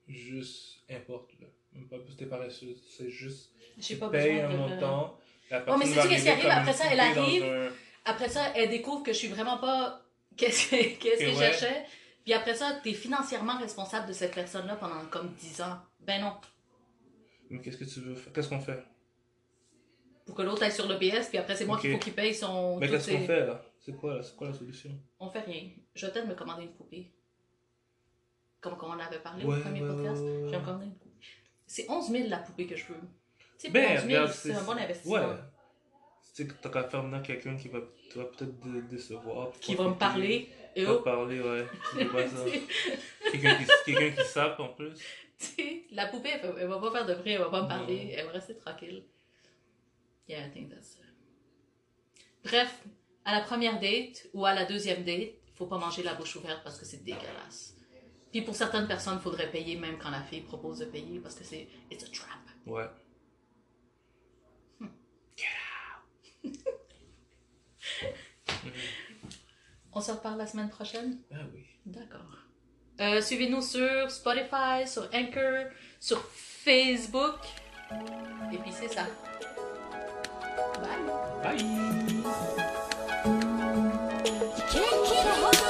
[0.06, 1.46] Juste, importe, là.
[1.72, 5.18] Même pas plus t'es paresseux, c'est juste, J'ai pas besoin un montant,
[5.50, 6.84] la mais sais-tu qu'est-ce qui arrive après ça?
[6.90, 7.70] Elle arrive, un-
[8.06, 10.02] après ça, elle découvre que je suis vraiment pas.
[10.38, 11.52] Qu'est-ce que, qu'est-ce que Que ouais.
[11.52, 11.86] j'achète.
[12.24, 15.78] Puis après ça, t'es financièrement responsable de cette personne-là pendant comme 10 ans.
[16.00, 16.34] Ben non.
[17.50, 18.32] Mais qu'est-ce que tu veux faire?
[18.32, 18.80] Qu'est-ce qu'on fait?
[20.28, 21.80] Pour que l'autre aille sur l'OBS, puis après, c'est moi Ok.
[21.80, 22.76] qu'il faut qu'il paye son.
[22.76, 23.62] Mais qu'est-ce qu'on fait là?
[23.80, 24.90] C'est quoi la solution?
[25.18, 25.70] On fait rien.
[25.94, 27.10] Je vais peut-être me commander une poupée.
[28.60, 30.20] Comme on en avait parlé Ouais, au premier ouais, podcast.
[30.20, 30.40] ouais.
[30.44, 31.14] Je vais me commander une poupée.
[31.66, 33.00] C'est 11 000 la poupée que je veux.
[33.58, 35.12] Tu sais, Ben, 11 000, regarde, c'est un bon investissement.
[35.14, 35.36] Ouais.
[36.34, 39.50] Tu sais t'as qu'à faire venir quelqu'un qui va, vas peut-être dé- décevoir.
[39.60, 40.50] Qui va me parler.
[40.76, 41.66] Et Qui va oh, parler, ouais.
[43.32, 44.92] Quelqu'un qui, quelqu'un qui sape en plus.
[45.38, 47.68] tu sais, la poupée, elle, elle va pas faire de bruit, elle va pas me
[47.68, 49.02] parler, elle va rester tranquille.
[50.28, 50.98] Yeah, I think that's.
[52.44, 52.84] Bref,
[53.24, 56.62] à la première date ou à la deuxième date, faut pas manger la bouche ouverte
[56.62, 57.74] parce que c'est dégueulasse.
[58.30, 61.34] Puis pour certaines personnes, il faudrait payer même quand la fille propose de payer parce
[61.34, 61.66] que c'est.
[61.90, 62.38] It's a trap.
[62.66, 62.88] Ouais.
[69.92, 71.18] On se reparle la semaine prochaine?
[71.32, 71.66] Ah oui.
[71.86, 72.44] D'accord.
[73.00, 75.66] Euh, Suivez-nous sur Spotify, sur Anchor,
[75.98, 77.40] sur Facebook.
[78.52, 79.06] Et puis c'est ça.
[81.42, 81.62] Bye!
[84.72, 85.67] Bye!